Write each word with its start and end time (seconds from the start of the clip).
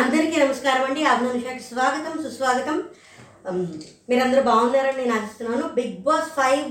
అందరికీ 0.00 0.36
నమస్కారం 0.42 0.82
అండి. 0.88 1.00
అభినందనకి 1.12 1.62
స్వాగతం 1.70 2.12
సుస్వాగతం. 2.26 2.76
మీరందరూ 4.10 4.42
బాగున్నారని 4.46 4.96
నేను 5.00 5.12
ఆశిస్తున్నాను. 5.16 5.64
Bigg 5.78 5.98
Boss 6.06 6.30
five 6.36 6.70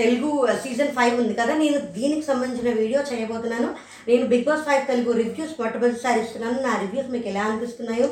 Telugu 0.00 0.30
season 0.64 0.92
five 0.98 1.14
ఉంది 1.22 1.34
కదా 1.40 1.54
నేను 1.62 1.78
దీనికి 1.96 2.24
సంబంధించిన 2.28 2.74
వీడియో 2.80 3.00
చేయబోతున్నాను. 3.08 3.70
నేను 4.10 4.26
Bigg 4.32 4.46
Boss 4.48 4.62
five 4.68 4.84
Telugu 4.90 5.16
reviews 5.22 5.56
మొట్టమొదటిసారి 5.62 6.20
ఇస్తున్నాను. 6.24 6.60
నా 6.66 6.74
రివ్యూస్ 6.82 7.10
మీకు 7.14 7.28
ఎలా 7.32 7.42
అనిపిస్తున్నాయో 7.48 8.08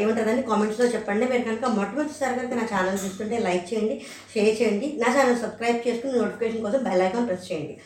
ఏమంటుందని 0.00 0.46
కామెంట్స్లో 0.48 0.88
చెప్పండి. 0.94 1.28
మీరు 1.34 1.44
కనుక 1.50 1.66
మొట్టమొదటిసారి 1.78 2.34
కనుక 2.40 2.54
నా 2.60 2.66
ఛానల్ 2.72 2.98
చూస్తుంటే 3.04 3.38
లైక్ 3.48 3.68
చేయండి 3.72 3.98
షేర్ 4.32 4.52
చేయండి. 4.62 4.90
నా 5.04 5.10
ఛానల్ 5.18 5.40
సబ్స్క్రైబ్ 5.44 5.84
చేసుకుని 5.88 6.18
నోటిఫికేషన్ 6.22 6.66
కోసం 6.68 6.82
బెల్ 6.88 7.04
ఐకాన్ 7.08 7.28
ప్రెస్ 7.30 7.46
చేయండి. 7.50 7.76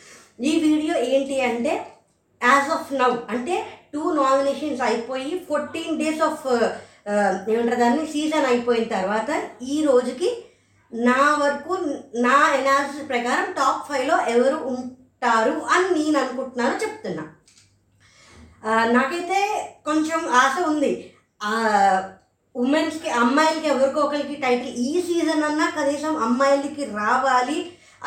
ఈ 0.49 0.53
వీడియో 0.65 0.95
ఏంటి 1.11 1.37
అంటే 1.51 1.75
యాజ్ 2.41 2.71
ఆఫ్ 2.77 2.97
నౌ 3.03 3.11
అంటే 3.35 3.57
టూ 3.93 4.03
నామినేషన్స్ 4.19 4.81
అయిపోయి 4.89 5.31
ఫోర్టీన్ 5.49 5.99
డేస్ 6.01 6.23
ఆఫ్ 6.29 6.47
ఏమంటారు 7.51 7.79
దాన్ని? 7.83 8.03
సీజన్ 8.13 8.47
అయిపోయిన 8.51 8.85
తర్వాత 8.95 9.29
ఈ 9.73 9.77
రోజుకి 9.85 10.29
నా 10.91 11.21
వరకు 11.41 11.73
నా 12.25 12.37
ఎనాలిసిస్ 12.59 13.09
ప్రకారం 13.11 13.47
టాప్ 13.59 13.85
ఫైవ్లో 13.89 14.17
ఎవరు 14.33 14.57
ఉంటారు 14.73 15.55
అని 15.73 15.87
నేను 15.97 16.17
అనుకుంటున్నాను 16.23 16.75
చెప్తున్నా. 16.83 17.23
నాకైతే 18.95 19.39
కొంచెం 19.85 20.21
ఆశ 20.41 20.55
ఉంది. 20.71 20.91
ఉమెన్స్కి 22.55 23.09
అమ్మాయిలకి 23.23 23.67
ఎవరికో 23.73 23.99
ఒకరికి 24.05 24.35
టైటిల్ 24.45 24.73
ఈ 24.87 24.91
సీజన్ 25.07 25.43
అన్నా 25.49 25.67
కనీసం 25.77 26.13
అమ్మాయిలకి 26.27 26.85
రావాలి 26.99 27.59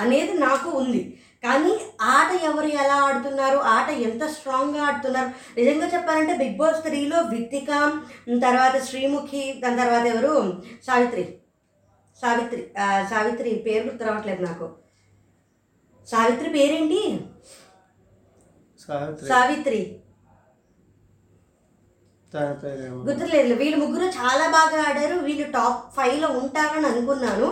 అనేది 0.02 0.34
నాకు 0.46 0.68
ఉంది. 0.82 1.02
కానీ 1.44 1.72
ఆట 2.16 2.30
ఎవరు 2.44 2.66
ఎలా 2.82 2.94
ఆడుతున్నారు? 3.06 3.58
ఆట 3.74 3.88
ఎంత 4.08 4.24
స్ట్రాంగ్గా 4.26 4.82
ఆడుతున్నారు? 4.82 5.30
నిజంగా 5.58 5.86
చెప్పాలంటే 5.94 6.34
బిగ్ 6.34 6.56
బాస్ 6.56 6.82
త్రీలో 6.82 7.18
విత్తిక 7.32 7.70
తర్వాత 8.42 8.76
శ్రీముఖి 8.84 9.42
దాని 9.62 9.76
తర్వాత 9.76 10.06
ఎవరు? 10.14 10.34
సావిత్రి. 10.86 11.24
సావిత్రి 12.22 12.62
సావిత్రి 13.10 13.62
పేరు 13.66 13.84
గుర్తు 13.86 14.04
రావట్లేదు 14.04 14.42
నాకు. 14.42 14.66
సావిత్రి 16.08 16.48
పేరేంటి? 16.50 17.00
సావిత్రి. 19.28 19.82
గుర్తులేదు 23.06 23.54
వీళ్ళు 23.54 23.76
ముగ్గురు 23.76 24.06
చాలా 24.18 24.46
బాగా 24.48 24.78
ఆడారు 24.88 25.16
వీళ్ళు 25.26 25.46
టాప్ 25.52 25.82
ఫైవ్లో 25.96 26.28
ఉంటారని 26.40 26.86
అనుకున్నాను. 26.86 27.48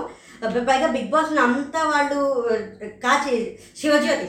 పైగా 0.68 0.86
బిగ్ 0.86 1.10
బాస్ని 1.10 1.40
అంతా 1.40 1.80
వాళ్ళు 1.88 2.20
కాచి 3.04 3.58
శివజ్యోతి. 3.80 4.26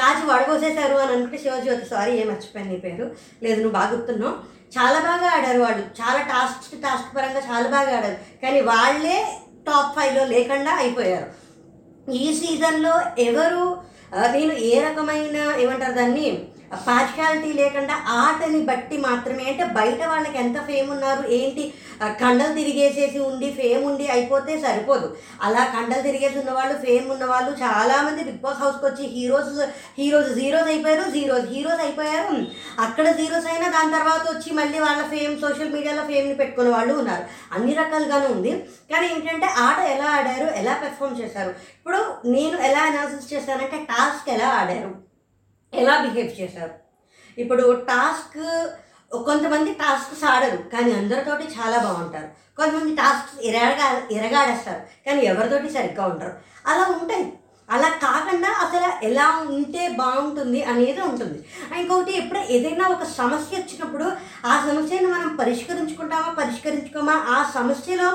కాచి 0.00 0.24
వడబోసేశారు 0.26 0.94
అని 0.94 1.12
అనుకుంటే 1.12 1.38
శివజ్యోతి 1.38 1.86
సారీ 1.86 2.12
ఏం 2.12 2.28
మర్చిపోయాను 2.28 2.70
నీ 2.70 2.76
పేరు. 2.76 3.06
లేదు 3.42 3.62
నువ్వు 3.62 3.72
బాగా 3.78 3.90
గుర్తున్నావు. 3.90 4.34
చాలా 4.76 4.98
బాగా 5.00 5.28
ఆడారు 5.36 5.60
వాళ్ళు. 5.60 5.82
చాలా 6.00 6.20
టాస్క్ 6.32 6.82
టాస్క్ 6.82 7.16
పరంగా 7.16 7.40
చాలా 7.50 7.68
బాగా 7.68 7.96
ఆడారు. 7.98 8.18
కానీ 8.42 8.60
వాళ్ళే 8.60 9.18
టాప్ 9.68 9.98
ఫైవ్లో 9.98 10.24
లేకుండా 10.24 10.74
అయిపోయారు. 10.74 11.28
ఈ 12.12 12.26
సీజన్లో 12.40 12.94
ఎవరు 13.18 13.64
నేను 14.14 14.52
ఏ 14.52 14.82
రకమైన 14.82 15.38
ఏమంటారు 15.60 15.92
దాన్ని 15.92 16.48
పార్షాలిటీ 16.72 17.52
లేకుండా 17.52 17.94
ఆటని 18.08 18.60
బట్టి 18.60 18.96
మాత్రమే. 18.96 19.44
అంటే 19.44 19.64
బయట 19.64 20.04
వాళ్ళకి 20.04 20.38
ఎంత 20.38 20.66
ఫేమ్ 20.66 20.90
ఉన్నారు 20.90 21.28
ఏంటి? 21.28 21.74
కండలు 22.04 22.54
తిరిగేసేసి 22.54 23.18
ఉండి 23.18 23.52
ఫేమ్ 23.52 23.84
ఉండి 23.84 24.08
అయిపోతే 24.08 24.60
సరిపోదు. 24.60 25.16
అలా 25.42 25.64
కండలు 25.64 26.02
తిరిగేసి 26.02 26.38
ఉన్నవాళ్ళు 26.38 26.78
ఫేమ్ 26.78 27.10
ఉన్నవాళ్ళు 27.10 27.50
చాలామంది 27.50 28.24
బిగ్ 28.24 28.38
బాస్ 28.38 28.58
హౌస్కి 28.58 28.86
వచ్చి 28.86 29.06
హీరోస్ 29.06 29.66
హీరోస్ 29.98 30.34
జీరోస్ 30.34 30.68
అయిపోయారు 30.68 31.10
జీరోస్ 31.10 31.46
హీరోస్ 31.46 31.80
అయిపోయారు. 31.80 32.46
అక్కడ 32.80 33.12
జీరోస్ 33.12 33.46
అయినా 33.46 33.68
దాని 33.68 33.92
తర్వాత 33.92 34.36
వచ్చి 34.36 34.52
మళ్ళీ 34.52 34.78
వాళ్ళ 34.78 35.02
ఫేమ్ 35.02 35.40
సోషల్ 35.40 35.72
మీడియాలో 35.72 36.02
ఫేమ్ని 36.02 36.34
పెట్టుకునే 36.34 36.70
వాళ్ళు 36.70 36.94
ఉన్నారు. 36.94 37.24
అన్ని 37.52 37.74
రకాలుగానే 37.74 38.26
ఉంది. 38.26 38.50
కానీ 38.92 39.06
ఏంటంటే 39.06 39.46
ఆట 39.46 39.78
ఎలా 39.78 40.04
ఆడారు 40.04 40.54
ఎలా 40.54 40.72
పెర్ఫామ్ 40.72 41.20
చేశారు? 41.20 41.48
ఇప్పుడు 41.48 41.98
నేను 42.26 42.58
ఎలా 42.58 42.80
అనాలిసిస్ 42.80 43.34
చేశానంటే 43.34 43.76
టాస్క్ 43.76 44.30
ఎలా 44.30 44.48
ఆడారు? 44.48 45.07
ఎలా 45.72 45.94
బిహేవ్ 46.02 46.40
చేశారు? 46.40 46.74
ఇప్పుడు 47.38 47.84
టాస్క్ 47.88 48.38
కొంతమంది 49.12 49.72
టాస్క్స్ 49.72 50.24
ఆడరు 50.24 50.56
కానీ 50.56 50.92
అందరితోటి 50.92 51.44
చాలా 51.44 51.78
బాగుంటారు. 51.78 52.28
కొంతమంది 52.56 52.96
టాస్క్స్ 52.96 53.46
ఎరగా 53.46 53.86
ఎరగాడేస్తారు 54.12 54.80
కానీ 55.06 55.20
ఎవరితోటి 55.22 55.68
సరిగ్గా 55.72 56.06
ఉంటారు 56.06 56.34
అలా 56.66 56.84
ఉంటాయి. 57.02 57.32
అలా 57.70 57.88
కాకుండా 57.88 58.50
అసలు 58.64 59.06
ఎలా 59.06 59.26
ఉంటే 59.50 59.88
బాగుంటుంది 59.88 60.62
అనేది 60.62 61.00
ఉంటుంది. 61.00 61.38
ఇంకొకటి 61.80 62.18
ఎప్పుడు 62.18 62.38
ఏదైనా 62.38 62.88
ఒక 62.88 63.02
సమస్య 63.02 63.58
వచ్చినప్పుడు 63.58 64.06
ఆ 64.46 64.54
సమస్యను 64.68 65.08
మనం 65.08 65.36
పరిష్కరించుకుంటామా 65.36 66.30
పరిష్కరించుకోమా 66.32 67.12
ఆ 67.12 67.50
సమస్యలో 67.54 68.08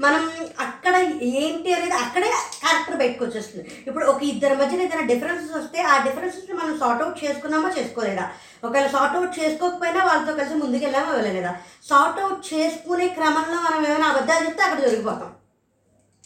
మనం 0.00 0.22
అక్కడ 0.64 0.94
ఏంటి 1.22 1.70
అనేది 1.72 1.96
అక్కడే 2.02 2.28
క్యారెక్టర్ 2.62 2.98
బయటకు 3.00 3.24
వచ్చేస్తుంది. 3.24 3.64
ఇప్పుడు 3.86 4.04
ఒక 4.04 4.22
ఇద్దరి 4.22 4.56
మధ్యన 4.56 4.80
ఏదైనా 4.80 5.06
డిఫరెన్సెస్ 5.12 5.56
వస్తే 5.56 5.78
ఆ 5.92 6.04
డిఫరెన్సెస్ని 6.04 6.56
మనం 6.60 6.78
సార్ట్ 6.78 7.02
అవుట్ 7.02 7.24
చేసుకున్నామా 7.24 7.70
చేసుకోలేదా? 7.78 8.26
ఒకవేళ 8.64 8.86
సార్ట్ 8.86 9.16
అవుట్ 9.16 9.38
చేసుకోకపోయినా 9.40 10.04
వాళ్ళతో 10.04 10.34
కలిసి 10.34 10.54
ముందుకెళ్ళామా 10.54 11.12
వెళ్ళలేదా? 11.12 11.52
సార్ట్ 11.88 12.20
అవుట్ 12.20 12.54
చేసుకునే 12.54 13.08
క్రమంలో 13.08 13.58
మనం 13.66 13.80
ఏమైనా 13.86 14.08
అబద్ధాలు 14.08 14.46
చెప్తే 14.46 14.62
అక్కడ 14.62 14.80
దొరికిపోతాం. 14.80 15.32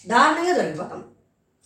దారుణంగా 0.09 0.53
దొరికిపోతాం. 0.53 1.05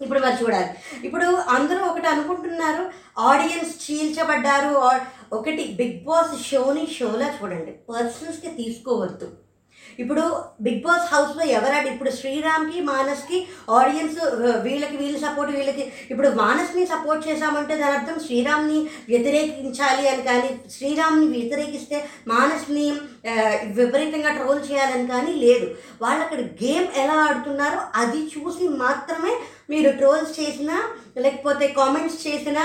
ఇప్పుడు 0.00 0.21
మరి 0.21 0.44
చూడాలి. 0.44 0.71
ఇప్పుడు 1.06 1.27
అందరూ 1.56 1.84
ఒకటి 1.87 2.06
అనుకుంటున్నారు 2.06 2.83
ఆడియన్స్ 3.19 3.75
చీల్చబడ్డారు 3.84 4.73
ఒకటి 5.37 5.62
బిగ్ 5.81 6.05
బాస్ 6.05 6.34
షోని 6.49 6.87
షోలా 6.99 7.28
చూడండి. 7.38 7.73
పర్సన్స్కి 7.91 8.50
తీసుకోవద్దు. 8.61 9.45
ఇప్పుడు 10.02 10.22
బిగ్ 10.60 10.82
బాస్ 10.86 11.14
హౌస్లో 11.14 11.44
ఎవరాడు? 11.58 11.88
ఇప్పుడు 11.88 12.10
శ్రీరామ్కి 12.10 12.80
మానస్కి 12.80 13.47
ఆడియన్స్ 13.70 14.19
వీళ్ళకి 14.62 14.97
వీళ్ళు 14.97 15.19
సపోర్ట్ 15.19 15.52
వీళ్ళకి 15.56 15.92
ఇప్పుడు 16.10 16.28
మానస్ని 16.28 16.86
సపోర్ట్ 16.86 17.28
చేశామంటే 17.28 17.76
దాని 17.76 17.96
అర్థం 17.98 18.19
శ్రీరామ్ని 18.26 18.78
వ్యతిరేకించాలి 19.08 20.08
అని 20.08 20.22
కానీ 20.22 20.50
శ్రీరామ్ని 20.76 21.26
వ్యతిరేకిస్తే 21.26 22.08
మానస్ని 22.28 22.86
విపరీతంగా 23.78 24.32
ట్రోల్ 24.32 24.72
చేయాలని 24.72 25.06
కానీ 25.06 25.32
లేదు. 25.32 25.66
వాళ్ళు 26.02 26.25
అక్కడ 26.25 26.41
గేమ్ 26.41 26.88
ఎలా 26.96 27.14
ఆడుతున్నారో 27.28 27.80
అది 27.94 28.22
చూసి 28.34 28.69
మాత్రమే 28.69 29.34
మీరు 29.70 29.91
ట్రోల్స్ 29.91 30.41
చేసినా 30.41 30.76
లేకపోతే 31.16 31.69
కామెంట్స్ 31.69 32.28
చేసినా 32.28 32.64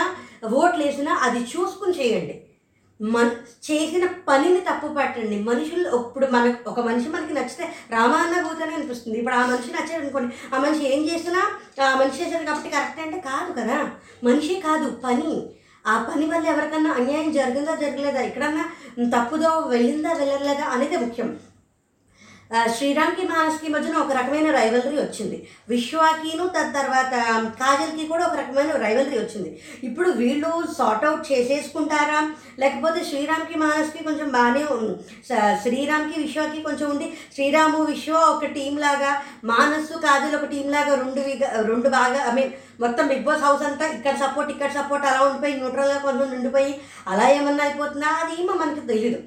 ఓట్లు 0.59 0.83
వేసినా 0.83 1.13
అది 1.13 1.39
చూసుకుని 1.39 1.93
చేయండి. 1.99 2.40
మన 3.01 3.25
చేసిన 3.71 4.09
పనిని 4.27 4.59
తప్పు 4.59 4.87
పట్టండి. 4.87 5.39
మనుషులు 5.39 5.95
ఇప్పుడు 5.95 6.27
మనకు 6.27 6.69
ఒక 6.69 6.79
మనిషి 6.79 7.09
మనకి 7.09 7.33
నచ్చితే 7.33 7.73
రామానుభూతనే 7.91 8.73
అనిపిస్తుంది 8.73 9.17
ఇప్పుడు 9.17 9.35
ఆ 9.35 9.45
మనిషి 9.45 9.71
నచ్చాడు 9.71 10.01
అనుకోండి 10.01 10.55
ఆ 10.55 10.59
మనిషి 10.59 10.93
ఏం 10.93 11.09
చేసినా 11.09 11.41
ఆ 11.85 11.95
మనిషి 11.95 12.23
చేశాడు 12.23 12.45
కాబట్టి 12.45 12.69
కరెక్ట్ 12.69 13.01
అంటే 13.01 13.17
కాదు 13.19 13.61
కదా. 13.61 13.91
మనిషి 14.23 14.55
కాదు 14.55 15.01
పని. 15.03 15.47
ఆ 15.87 16.07
పని 16.09 16.25
వల్ల 16.25 16.47
ఎవరికన్నా 16.47 16.91
అన్యాయం 16.91 17.31
జరిగిందా 17.31 17.75
జరగలేదా? 17.75 18.21
ఎక్కడన్నా 18.21 18.65
తప్పుదో 19.19 19.59
వెళ్ళిందా 19.59 20.13
వెళ్ళలేదా 20.13 20.63
అనేది 20.63 20.97
ముఖ్యం. 20.97 21.39
శ్రీరామ్కి 22.77 23.27
మానస్కి 23.27 23.69
మధ్యన 23.69 23.97
ఒక 23.97 24.11
రకమైన 24.11 24.51
రైవలరీ 24.51 24.97
వచ్చింది. 24.97 25.47
విశ్వాకిను 25.69 26.47
తద్ 26.47 26.73
తర్వాత 26.73 27.13
కాజల్కి 27.59 28.07
కూడా 28.07 28.27
ఒక 28.27 28.35
రకమైన 28.35 28.71
రైవలరీ 28.71 29.19
వచ్చింది. 29.19 29.49
ఇప్పుడు 29.83 30.09
వీళ్ళు 30.11 30.63
సార్ట్ 30.77 31.05
అవుట్ 31.05 31.31
చేసేసుకుంటారా? 31.31 32.19
లేకపోతే 32.59 33.03
శ్రీరామ్కి 33.03 33.57
మానస్కి 33.57 34.03
కొంచెం 34.03 34.29
బాగానే 34.29 34.63
శ్రీరామ్కి 35.63 36.21
విశ్వాకి 36.21 36.61
కొంచెం 36.61 36.89
ఉండి 36.89 37.13
శ్రీరాము 37.33 37.83
విశ్వ 37.83 38.13
ఒక 38.13 38.45
టీం 38.45 38.77
లాగా 38.77 39.11
మానస్సు 39.43 39.93
కాజల్ 39.97 40.35
ఒక 40.35 40.45
టీం 40.45 40.71
లాగా 40.71 40.95
రెండు 40.95 41.21
విగా- 41.21 41.67
రెండు 41.67 41.89
బాగా 41.89 42.31
ఐ 42.31 42.33
మీన్ 42.33 42.51
మొత్తం 42.79 43.07
బిగ్ 43.07 43.23
బాస్ 43.23 43.43
హౌస్ 43.43 43.63
అంతా 43.63 43.87
ఇక్కడ 43.87 44.15
సపోర్ట్ 44.15 44.51
ఇక్కడ 44.51 44.71
సపోర్ట్ 44.71 45.05
అలా 45.05 45.21
ఉండిపోయి 45.21 45.53
న్యూట్రల్గా 45.53 45.97
కొంచెం 45.97 46.31
ఉండిపోయి 46.31 46.81
అలా 47.07 47.29
ఏమన్నా 47.29 47.63
అయిపోతుందా? 47.63 48.07
అది 48.07 48.41
ఏమో 48.41 48.53
మనకి 48.53 48.87
తెలియదు 48.87 49.19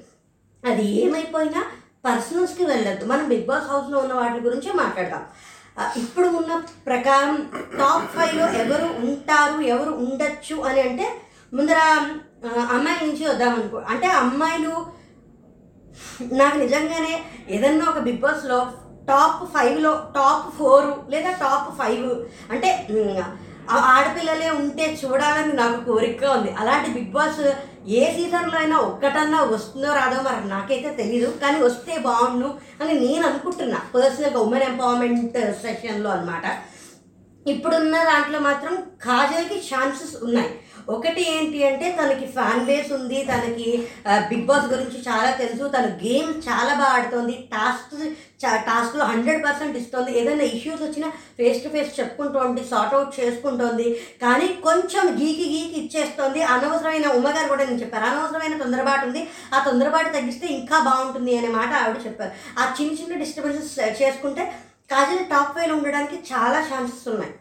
అది 0.63 1.01
ఏమైపోయినా 1.01 1.63
పర్సనల్స్కి 2.05 2.63
వెళ్ళొద్దు. 2.71 3.05
మనం 3.11 3.25
బిగ్ 3.33 3.47
బాస్ 3.49 3.69
హౌస్లో 3.71 3.97
ఉన్న 3.99 4.13
వాటి 4.13 4.45
గురించే 4.47 4.71
మాట్లాడదాం. 4.83 5.23
ఇప్పుడు 6.01 6.27
ఉన్న 6.39 6.51
ప్రకారం 6.85 7.33
టాప్ 7.79 8.05
ఫైవ్లో 8.15 8.45
ఎవరు 8.63 8.87
ఉంటారు 9.07 9.57
ఎవరు 9.73 9.91
ఉండొచ్చు 10.03 10.55
అని 10.67 10.81
అంటే 10.81 11.05
ముందర 11.53 11.79
అమ్మాయి 12.75 12.99
నుంచి 13.01 13.05
నుంచి 13.07 13.23
వద్దామనుకో 13.29 13.79
అంటే 13.91 14.07
అమ్మాయిలు 14.21 14.73
నాకు 16.39 16.57
నిజంగానే 16.57 17.13
ఏదన్నా 17.55 17.85
ఒక 17.91 17.99
బిగ్ 18.07 18.23
బాస్లో 18.23 18.59
టాప్ 19.09 19.43
ఫైవ్లో 19.53 19.91
టాప్ 20.15 20.47
ఫోర్ 20.57 20.87
లేదా 21.13 21.31
టాప్ 21.43 21.69
ఫైవ్ 21.79 22.07
అంటే 22.53 22.69
ఆ 23.73 23.77
ఆడపిల్లలే 23.93 24.49
ఉంటే 24.49 24.85
చూడాలని 25.01 25.53
నాకు 25.53 25.79
కోరిక 25.89 26.23
ఉంది. 26.37 26.51
అలాంటి 26.61 26.89
బిగ్ 26.97 27.13
బాస్ 27.15 27.41
ఏ 27.99 28.03
సీజన్లో 28.15 28.57
అయినా 28.57 28.77
ఒక్కటన్నా 28.89 29.39
వస్తుందో 29.41 29.89
రాదో 29.93 30.19
మరి 30.21 30.47
నాకైతే 30.49 30.89
తెలీదు. 30.99 31.29
కానీ 31.43 31.59
వస్తే 31.63 31.95
బాగుండు 32.07 32.49
అని 32.81 32.93
నేను 32.99 33.23
అనుకుంటున్నా. 33.27 33.79
పర్సనల్గా 33.95 34.39
ఉమెన్ 34.39 34.67
ఎంపవర్మెంట్ 34.71 35.37
సెషన్లో 35.63 36.09
అనమాట 36.09 36.45
ఇప్పుడున్న 37.45 37.95
దాంట్లో 38.03 38.39
మాత్రం 38.39 38.75
కాజల్కి 39.05 39.57
ఛాన్సెస్ 39.69 40.15
ఉన్నాయి. 40.23 40.51
ఒకటి 40.93 41.21
ఏంటి 41.35 41.59
అంటే 41.67 41.87
తనకి 41.99 42.25
ఫ్యాన్ 42.35 42.65
బేస్ 42.65 42.91
ఉంది 42.97 43.19
తనకి 43.31 43.69
బిగ్ 44.29 44.45
బాస్ 44.49 44.67
గురించి 44.73 44.97
చాలా 45.07 45.29
తెలుసు 45.41 45.65
తను 45.75 45.89
గేమ్ 46.03 46.29
చాలా 46.47 46.73
బాగా 46.81 46.93
ఆడుతోంది 46.97 47.35
టాస్క్ 47.53 47.95
టాస్క్లో 48.67 49.03
హండ్రెడ్ 49.11 49.41
పర్సెంట్ 49.45 49.77
ఇస్తుంది. 49.77 50.11
ఏదైనా 50.19 50.45
ఇష్యూస్ 50.55 50.81
వచ్చినా 50.83 51.07
ఫేస్ 51.37 51.63
టు 51.63 51.69
ఫేస్ 51.75 51.91
చెప్పుకుంటోంది 51.99 52.63
సార్ట్ 52.71 52.95
అవుట్ 52.95 53.19
చేసుకుంటోంది 53.19 53.87
కానీ 54.23 54.47
కొంచెం 54.67 55.05
గీకి 55.19 55.47
గీకి 55.53 55.77
ఇచ్చేస్తుంది. 55.81 56.41
అనవసరమైన 56.53 57.07
ఉమ్మగారు 57.17 57.49
కూడా 57.53 57.65
నేను 57.65 57.81
చెప్పారు 57.83 58.05
అనవసరమైన 58.09 58.59
తొందరపాటు 58.63 59.05
ఉంది. 59.09 59.23
ఆ 59.53 59.63
తొందరపాటు 59.67 60.11
తగ్గిస్తే 60.17 60.47
ఇంకా 60.59 60.79
బాగుంటుంది 60.89 61.33
అనే 61.37 61.49
మాట 61.59 61.71
ఆవిడ 61.81 61.99
చెప్పారు. 62.07 62.31
ఆ 62.59 62.65
చిన్న 62.79 62.99
చిన్న 63.01 63.21
డిస్టర్బెన్సెస్ 63.23 63.73
చేసుకుంటే 64.01 64.45
కాజల్ 64.93 65.25
టాప్ 65.33 65.57
వేలో 65.57 65.75
ఉండడానికి 65.75 66.17
చాలా 66.31 66.59
ఛాన్సెస్ 66.69 67.07
ఉన్నాయి. 67.15 67.33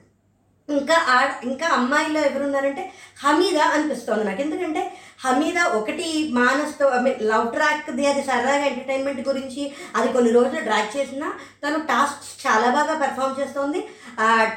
ఇంకా 0.68 0.96
ఆడ 1.14 1.30
ఇంకా 1.44 1.66
అమ్మాయిలో 1.66 2.20
ఎవరున్నారంటే 2.20 2.92
హమీదా 3.22 3.64
అనిపిస్తోంది 3.64 4.24
నాకు. 4.24 4.40
ఎందుకంటే 4.40 4.82
హమీదా 5.24 5.64
ఒకటి 5.78 6.06
మానస్తో 6.32 6.86
లవ్ 7.30 7.52
ట్రాక్ది 7.54 8.06
అది 8.06 8.22
సరదాగా 8.22 8.64
ఎంటర్టైన్మెంట్ 8.64 9.20
గురించి 9.28 9.62
అది 9.96 10.08
కొన్ని 10.12 10.30
రోజులు 10.32 10.60
డ్రాక్ 10.60 10.96
చేసినా 10.96 11.28
తను 11.62 11.78
టాస్క్స్ 11.90 12.46
చాలా 12.46 12.68
బాగా 12.70 12.94
పెర్ఫామ్ 13.02 13.40
చేస్తోంది. 13.40 13.80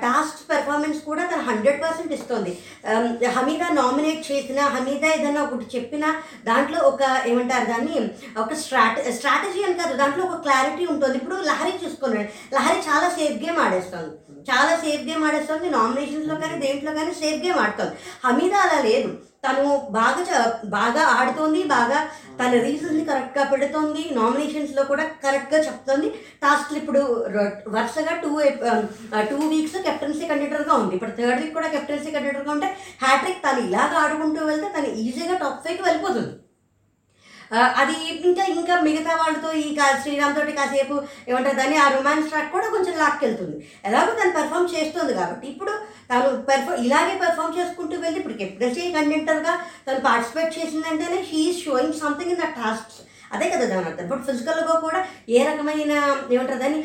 టాస్క్ 0.06 0.42
పెర్ఫార్మెన్స్ 0.50 1.00
కూడా 1.09 1.25
తను 1.25 1.44
హండ్రెడ్ 1.50 1.81
పర్సెంట్ 1.83 2.13
ఇస్తుంది. 2.13 2.53
హమీదా 3.38 3.69
నామినేట్ 3.81 4.31
చేసిన 4.31 4.60
హమీదా 4.75 5.10
ఏదైనా 5.13 5.44
ఒకటి 5.44 5.77
చెప్పిన 5.77 6.06
దాంట్లో 6.44 6.80
ఒక 6.92 7.01
ఏమంటారు 7.25 7.65
దాన్ని 7.65 7.98
ఒక 8.44 8.53
స్ట్రాట 8.53 9.07
స్ట్రాటజీ 9.19 9.63
అని 9.63 9.74
కాదు 9.74 9.95
దాంట్లో 10.03 10.25
ఒక 10.25 10.39
క్లారిటీ 10.42 10.86
ఉంటుంది. 10.86 11.18
ఇప్పుడు 11.18 11.36
లహరి 11.51 11.75
చూసుకున్నాడు. 11.86 12.30
లహరి 12.56 12.81
చాలా 12.89 13.10
సేఫ్ 13.10 13.38
గేమ్ 13.45 13.62
ఆడేస్తుంది. 13.68 14.13
చాలా 14.50 14.78
సేఫ్ 14.78 15.02
గేమ్ 15.02 15.24
ఆడేస్తుంది. 15.24 15.70
నామినేషన్స్లో 15.70 16.36
కానీ 16.36 16.68
దేంట్లో 16.68 16.94
కానీ 16.94 17.14
సేఫ్ 17.14 17.46
గేమ్ 17.46 17.58
ఆడుతుంది 17.58 17.92
హమీదా 18.26 18.58
అలా 18.58 18.82
లేదు. 18.82 19.18
తను 19.48 19.88
బాగా 19.92 20.22
చ- 20.24 20.70
బాగా 20.70 21.02
ఆడుతోంది 21.02 21.64
బాగా 21.64 22.10
తన 22.40 22.52
రీజన్స్ని 22.52 23.06
కరెక్ట్గా 23.06 23.46
పెడుతోంది. 23.46 24.10
నామినేషన్స్లో 24.12 24.84
కూడా 24.84 25.04
కరెక్ట్గా 25.04 25.60
చెప్తోంది. 25.60 26.10
టాస్క్లు 26.10 26.78
ఇప్పుడు 26.78 27.00
వరుసగా 27.68 28.16
టూ 28.16 28.42
టూ 29.22 29.48
వీక్స్ 29.48 29.82
కెప్టెన్సీ 29.82 30.28
కండక్టర్గా 30.28 30.74
ఉంది. 30.74 30.96
ఇప్పుడు 30.96 31.12
థర్డ్ 31.12 31.42
వీక్ 31.42 31.54
కూడా 31.54 31.68
కెప్టెన్సీ 31.68 32.12
కండక్టర్గా 32.12 32.52
ఉంటే 32.52 32.78
హ్యాట్రిక్ 33.04 33.38
తను 33.38 33.68
ఇలాగ 33.68 33.98
ఆడుకుంటూ 33.98 34.46
వెళ్తే 34.46 34.72
తను 34.78 34.86
ఈజీగా 34.86 35.38
టాప్ 35.38 35.68
ఫైవ్కి 35.68 35.84
వెళ్ళిపోతుంది. 35.84 36.34
అది 37.52 37.96
ఇంకా 38.26 38.44
ఇంకా 38.46 38.76
మిగతా 38.82 39.16
వాళ్ళతో 39.16 39.52
ఈ 39.54 39.68
శ్రీరామ్ 40.04 40.36
తోటి 40.36 40.52
కాసేపు 40.52 40.96
ఏమంటారు 41.28 41.56
దాన్ని 41.56 41.78
ఆ 41.78 41.88
రొమాన్స్ 41.90 42.30
ట్రాక్ 42.30 42.52
కూడా 42.52 42.68
కొంచెం 42.68 42.98
లాక్కెళ్తుంది. 42.98 43.58
ఎలాగో 43.86 44.12
తను 44.14 44.34
పెర్ఫామ్ 44.34 44.74
చేస్తుంది 44.76 45.14
కాబట్టి 45.14 45.48
ఇప్పుడు 45.48 45.74
తను 46.12 46.30
పెర్ఫామ్ 46.50 46.86
ఇలాగే 46.86 47.16
పెర్ఫామ్ 47.20 47.58
చేసుకుంటూ 47.60 47.98
వెళ్ళి 48.00 48.20
ఇప్పుడు 48.20 48.34
కెప్టెన్సీ 48.34 48.92
కంటెంటర్గా 48.92 49.54
తను 49.88 50.00
participate 50.00 50.58
చేసిందంటేనే 50.60 51.24
she 51.24 51.64
showing 51.64 52.00
something 52.04 52.32
in 52.32 52.42
the 52.42 52.50
tasks 52.60 53.00
అదే 53.31 53.50
కదా 53.50 53.65
దాని 53.65 53.85
అర్థం 53.85 54.03
ఇప్పుడు 54.03 54.21
ఫిజికల్గా 54.21 54.75
కూడా 54.79 55.00
ఏ 55.29 55.44
రకమైన 55.44 55.94
ఏమంటారు 56.31 56.59
దాన్ని 56.59 56.79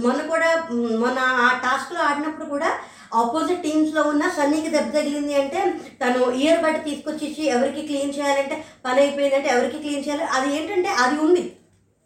మొన్న 0.00 0.20
కూడా 0.26 0.50
మొన్న 0.98 1.18
ఆ 1.38 1.48
టాస్క్లో 1.64 2.00
ఆడినప్పుడు 2.00 2.44
కూడా 2.46 2.70
ఆపోజిట్ 3.12 3.62
టీమ్స్లో 3.62 4.02
ఉన్న 4.02 4.24
సన్నీకి 4.36 4.68
దెబ్బ 4.68 4.90
తగిలింది 4.90 5.34
అంటే 5.34 5.60
తను 6.00 6.22
ఇయర్ 6.40 6.62
బడ్ 6.62 6.84
తీసుకొచ్చి 6.84 7.26
ఎవరికి 7.48 7.82
క్లీన్ 7.86 8.16
చేయాలంటే 8.16 8.56
పని 8.84 9.00
అయిపోయిందంటే 9.00 9.48
ఎవరికి 9.48 9.78
క్లీన్ 9.78 10.04
చేయాలి? 10.04 10.24
అది 10.36 10.48
ఏంటంటే 10.56 10.90
అది 11.04 11.16
ఉంది. 11.18 11.44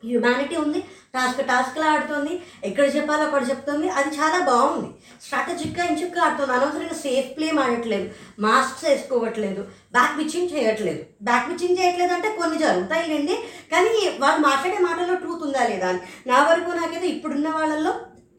హ్యుమానిటీ 0.05 0.57
ఉంది 0.57 0.81
టాస్క్ 1.15 1.47
టాస్క్లా 1.47 1.87
ఆడుతుంది 1.87 2.43
ఎక్కడ 2.65 2.97
చెప్పాలో 2.97 3.25
అక్కడ 3.25 3.51
చెప్తుంది 3.51 3.89
అది 3.89 4.09
చాలా 4.17 4.45
బాగుంది. 4.45 4.89
స్ట్రాటజిక్గా 5.25 5.85
ఇంచుక్గా 5.85 6.23
ఆడుతుంది. 6.25 6.53
అనవసరంగా 6.53 6.95
సేఫ్ 6.95 7.37
ప్లే 7.37 7.49
ఆడట్లేదు 7.63 8.11
మాస్క్స్ 8.39 8.85
వేసుకోవట్లేదు 8.85 9.63
బ్యాక్ 9.93 10.19
పిచ్చింగ్ 10.19 10.51
చేయట్లేదు. 10.55 11.03
బ్యాక్ 11.23 11.49
పిచ్చింగ్ 11.51 11.79
చేయట్లేదు 11.79 12.13
అంటే 12.13 12.29
కొన్ని 12.29 12.59
జరుగుతాయి 12.59 13.09
లేండి 13.09 13.37
కానీ 13.73 14.17
వాళ్ళు 14.19 14.41
మాట్లాడే 14.41 14.79
మాటల్లో 14.79 15.15
ట్రూత్ 15.15 15.43
ఉందా 15.43 15.67
లేదా 15.67 15.89
అని. 15.89 15.99
నా 16.27 16.43
వరకు 16.43 16.71
నాకైతే 16.71 17.07
ఇప్పుడున్న 17.07 17.49
వాళ్ళల్లో 17.49 17.93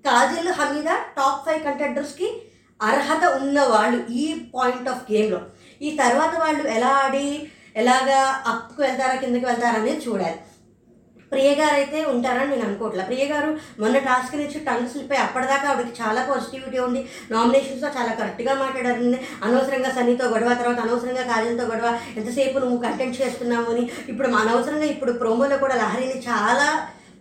కాజల్ 0.06 0.48
హమీద 0.48 0.90
టాప్ 1.18 1.46
ఫైవ్ 1.46 1.64
కంటెండర్స్కి 1.64 2.42
అర్హత 2.82 3.24
ఉన్న 3.26 3.64
వాళ్ళు 3.64 3.98
ఈ 4.12 4.46
పాయింట్ 4.56 4.90
ఆఫ్ 4.90 5.12
గేమ్లో 5.12 5.42
ఈ 5.82 5.90
తర్వాత 5.96 6.36
వాళ్ళు 6.36 6.68
ఎలా 6.68 6.88
ఆడి 6.88 7.48
ఎలాగా 7.76 8.44
అప్కు 8.48 8.82
వెళ్తారా 8.82 9.16
కిందకి 9.16 9.46
వెళ్తారా 9.46 9.80
అనేది 9.80 10.06
చూడాలి. 10.08 10.36
ప్రియ 11.32 11.50
గారు 11.60 11.76
అయితే 11.80 12.00
ఉంటారని 12.14 12.50
నేను 12.54 12.66
అనుకోవట్లే. 12.68 13.04
ప్రియగారు 13.10 13.50
మొన్న 13.82 13.98
టాస్క్ 14.08 14.36
నుంచి 14.42 14.60
టంగ్ 14.68 14.90
స్లిప్ 14.92 15.12
అయ్యి 15.14 15.24
అప్పటిదాకా 15.26 15.68
ఆవిడకి 15.72 15.94
చాలా 16.02 16.22
పాజిటివిటీ 16.30 16.80
ఉంది 16.88 17.02
నామినేషన్స్లో 17.34 17.92
చాలా 17.98 18.14
కరెక్ట్గా 18.22 18.54
మాట్లాడారు. 18.64 19.12
అనవసరంగా 19.46 19.92
సన్నీతో 19.98 20.26
గొడవ 20.34 20.54
తర్వాత 20.62 20.80
అనవసరంగా 20.86 21.24
కాజల్తో 21.32 21.66
గొడవ 21.72 21.92
ఎంతసేపు 22.20 22.58
నువ్వు 22.64 22.80
కంటెంట్ 22.86 23.22
చేస్తున్నావు 23.22 23.70
అని 23.74 23.86
ఇప్పుడు 24.14 24.30
అనవసరంగా 24.44 24.90
ఇప్పుడు 24.96 25.14
ప్రోమోలో 25.22 25.58
కూడా 25.58 25.78
లహరిని 25.84 26.18
చాలా 26.30 26.68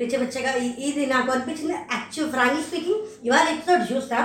పిచ్చపిచ్చగా 0.00 0.52
ఇది 0.88 1.02
నాకు 1.06 1.30
అనిపించింది. 1.32 1.74
యాక్చువల్ 1.94 2.30
ఫ్రాంక్లీ 2.34 2.62
స్పీకింగ్ 2.68 3.02
ఇవాళ 3.26 3.46
ఎపిసోడ్ 3.54 3.82
చూస్తా. 3.92 4.18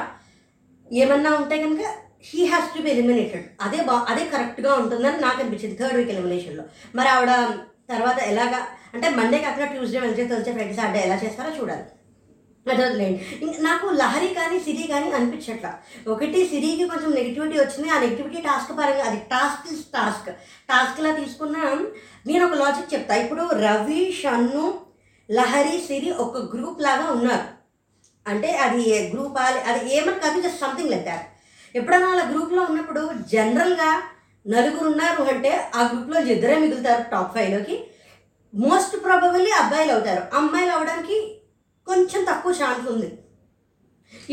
ఏమన్నా 0.91 1.29
ఉంటే 1.39 1.55
కనుక 1.63 1.83
he 2.29 2.41
has 2.51 2.69
to 2.75 2.81
be 2.83 2.89
eliminated 2.91 3.45
అదే 3.65 3.79
బా 3.87 3.95
అదే 4.11 4.23
కరెక్ట్గా 4.33 4.71
ఉంటుందని 4.81 5.17
నాకు 5.25 5.39
అనిపించింది 5.41 5.75
థర్డ్ 5.81 5.97
వీక్ 5.97 6.11
ఎలిమినేషన్లో 6.13 6.63
మరి 6.97 7.09
ఆవిడ 7.13 7.31
తర్వాత 7.91 8.19
ఎలాగా 8.31 8.59
అంటే 8.95 9.07
మండే 9.19 9.37
కాకుండా 9.45 9.67
ట్యూస్డే 9.73 9.99
వెళ్తే 10.05 10.23
థర్స్డే 10.31 10.51
ఫ్రైడే 10.55 10.75
సాటర్డే 10.79 11.01
ఎలా 11.07 11.17
చేస్తారో 11.23 11.51
చూడాలి. 11.59 11.85
అది 12.65 12.81
వదిలేండి 12.83 13.19
ఇంక 13.45 13.55
నాకు 13.67 13.87
లహరి 14.01 14.29
కానీ 14.37 14.57
సిరి 14.65 14.83
కానీ 14.91 15.07
అనిపించట్ల. 15.17 15.67
ఒకటి 16.13 16.39
సిరికి 16.51 16.85
కొంచెం 16.91 17.11
నెగిటివిటీ 17.17 17.57
వచ్చింది 17.59 17.89
ఆ 17.95 17.97
నెగిటివిటీ 18.03 18.39
టాస్క్ 18.47 18.71
పరంగా 18.79 19.03
అది 19.09 19.19
టాస్క్ 19.33 19.67
ఇస్ 19.73 19.83
టాస్క్ 19.95 20.29
టాస్క్లా 20.71 21.11
తీసుకున్నా 21.19 21.61
నేను 22.27 22.43
ఒక 22.47 22.57
లాజిక్ 22.63 22.93
చెప్తా. 22.93 23.15
ఇప్పుడు 23.23 23.43
రవి 23.65 24.01
షన్ను 24.21 24.65
లహరి 25.29 25.77
సిరి 25.87 26.09
ఒక 26.25 26.37
గ్రూప్ 26.55 26.81
లాగా 26.87 27.05
ఉన్నారు. 27.11 27.45
అంటే 28.25 28.49
అది 28.65 28.83
గ్రూప్ 29.13 29.37
అది 29.69 29.79
ఏమని 29.95 30.19
కాదు 30.19 30.41
జస్ట్ 30.45 30.63
సంథింగ్ 30.65 30.91
లైక్ 30.91 31.07
దాట్ 31.11 31.25
ఎప్పుడైనా 31.75 32.07
అలా 32.11 32.23
గ్రూప్లో 32.31 32.61
ఉన్నప్పుడు 32.61 33.01
జనరల్గా 33.33 33.89
నలుగురు 34.45 34.87
ఉన్నారు 34.89 35.23
అంటే 35.33 35.51
ఆ 35.75 35.81
గ్రూప్లో 35.91 36.19
ఇద్దరే 36.33 36.55
మిగులుతారు 36.55 37.03
టాప్ 37.11 37.33
ఫైవ్లోకి 37.35 37.75
మోస్ట్ 38.63 38.95
ప్రాబబుల్లీ 39.05 39.51
అబ్బాయిలు 39.61 39.91
అవుతారు. 39.95 40.23
అమ్మాయిలు 40.39 40.73
అవడానికి 40.77 41.17
కొంచెం 41.87 42.21
తక్కువ 42.29 42.51
ఛాన్స్ 42.59 42.85
ఉంది. 42.93 43.09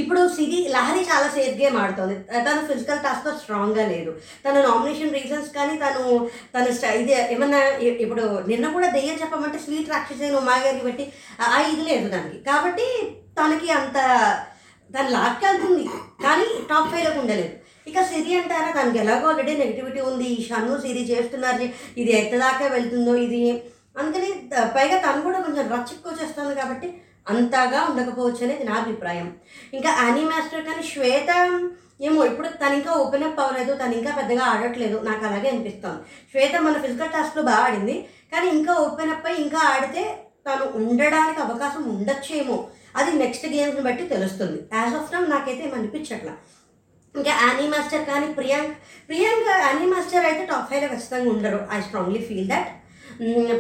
ఇప్పుడు 0.01 0.21
సిరి 0.35 0.59
లహరి 0.75 1.01
చాలా 1.09 1.29
సేఫ్ 1.37 1.55
గేమ్ 1.61 1.77
ఆడుతుంది. 1.83 2.17
తను 2.47 2.61
ఫిజికల్ 2.69 3.03
టాస్క్లో 3.07 3.33
స్ట్రాంగ్గా 3.41 3.85
లేదు. 3.93 4.11
తన 4.45 4.55
నామినేషన్ 4.67 5.17
రీజన్స్ 5.19 5.49
కానీ 5.57 5.75
తను 5.83 6.03
తన 6.55 6.67
ఇది 7.01 7.15
ఏమన్నా 7.35 7.61
ఇప్పుడు 8.05 8.25
నిన్న 8.51 8.67
కూడా 8.77 8.89
దెయ్యం 8.97 9.19
చెప్పమంటే 9.23 9.61
స్వీట్ 9.65 9.93
రాక్షసి 9.95 10.31
ఉమాగారికి 10.43 10.85
ఉమా 10.85 10.89
పెట్టి 10.89 11.07
ఆ 11.47 11.61
ఇది 11.73 11.85
లేదు 11.91 12.07
దానికి. 12.15 12.39
కాబట్టి 12.51 12.87
తనకి 13.41 13.69
అంత 13.81 13.99
తను 14.95 15.11
లాక్కెళ్తుంది 15.17 15.85
కానీ 16.25 16.49
టాప్ 16.71 16.91
ఫైవ్లోకి 16.95 17.21
ఉండలేదు. 17.25 17.55
ఇక 17.91 18.01
సిరి 18.09 18.33
అంటారా 18.41 18.71
తనకి 18.79 18.99
ఎలాగో 19.05 19.29
ఆల్రెడీ 19.29 19.55
నెగిటివిటీ 19.61 20.01
ఉంది. 20.11 20.27
ఈ 20.35 20.41
షన్ను 20.49 20.75
సిరి 20.83 21.05
చేస్తున్నారు. 21.13 21.69
ఇది 22.01 22.11
ఎత్తదాకా 22.19 22.67
వెళ్తుందో 22.75 23.15
ఇది 23.27 23.41
అందుకని 23.97 24.31
పైగా 24.77 24.97
తను 25.07 25.23
కూడా 25.29 25.39
కొంచెం 25.47 25.65
రచ్చిక్కొచ్చేస్తుంది 25.75 26.55
కాబట్టి 26.61 26.89
అంతగా 27.33 27.81
ఉండకపోవచ్చు 27.91 28.43
అనేది 28.47 28.65
నా 28.69 28.75
అభిప్రాయం. 28.83 29.29
ఇంకా 29.77 29.91
యానీ 30.03 30.23
మాస్టర్ 30.31 30.67
కానీ 30.69 30.83
శ్వేత 30.93 31.31
ఏమో 32.07 32.21
ఇప్పుడు 32.31 32.49
తను 32.61 32.75
ఇంకా 32.79 32.93
ఓపెన్ 33.03 33.25
అప్ 33.27 33.41
అవ్వలేదు 33.43 33.73
తను 33.81 33.95
ఇంకా 33.99 34.13
పెద్దగా 34.17 34.45
ఆడట్లేదు 34.53 34.97
నాకు 35.09 35.23
అలాగే 35.29 35.49
అనిపిస్తుంది. 35.51 36.01
శ్వేత 36.31 36.55
మన 36.67 36.81
ఫిజికల్ 36.85 37.13
టాస్క్లో 37.17 37.43
బాగా 37.51 37.65
ఆడింది 37.67 37.97
కానీ 38.33 38.49
ఇంకా 38.59 38.75
ఓపెన్ 38.87 39.13
అప్ 39.15 39.29
అయి 39.31 39.39
ఇంకా 39.45 39.61
ఆడితే 39.75 40.03
తను 40.47 40.65
ఉండడానికి 40.79 41.41
అవకాశం 41.47 41.83
ఉండొచ్చేమో. 41.95 42.57
అది 43.01 43.11
నెక్స్ట్ 43.23 43.47
గేమ్స్ని 43.55 43.83
బట్టి 43.89 44.05
తెలుస్తుంది. 44.15 44.59
యాజ్ 44.79 44.95
ఆఫ్ 45.01 45.13
నమ్ 45.15 45.31
నాకైతే 45.35 45.63
ఏం 45.69 45.75
అనిపించట్లా. 45.79 46.35
ఇంకా 47.15 47.33
యానీ 47.43 47.65
మాస్టర్ 47.73 48.05
కానీ 48.11 48.29
ప్రియాంక్ 48.39 48.75
ప్రియాంక 49.09 49.49
యానీ 49.67 49.87
మాస్టర్ 49.93 50.27
అయితే 50.31 50.45
టాప్ 50.51 50.69
ఫైవ్లో 50.71 50.89
ఖచ్చితంగా 50.95 51.31
ఉండరు. 51.35 51.61
I 51.77 51.81
strongly 51.87 52.23
feel 52.29 52.49
that. 52.53 52.71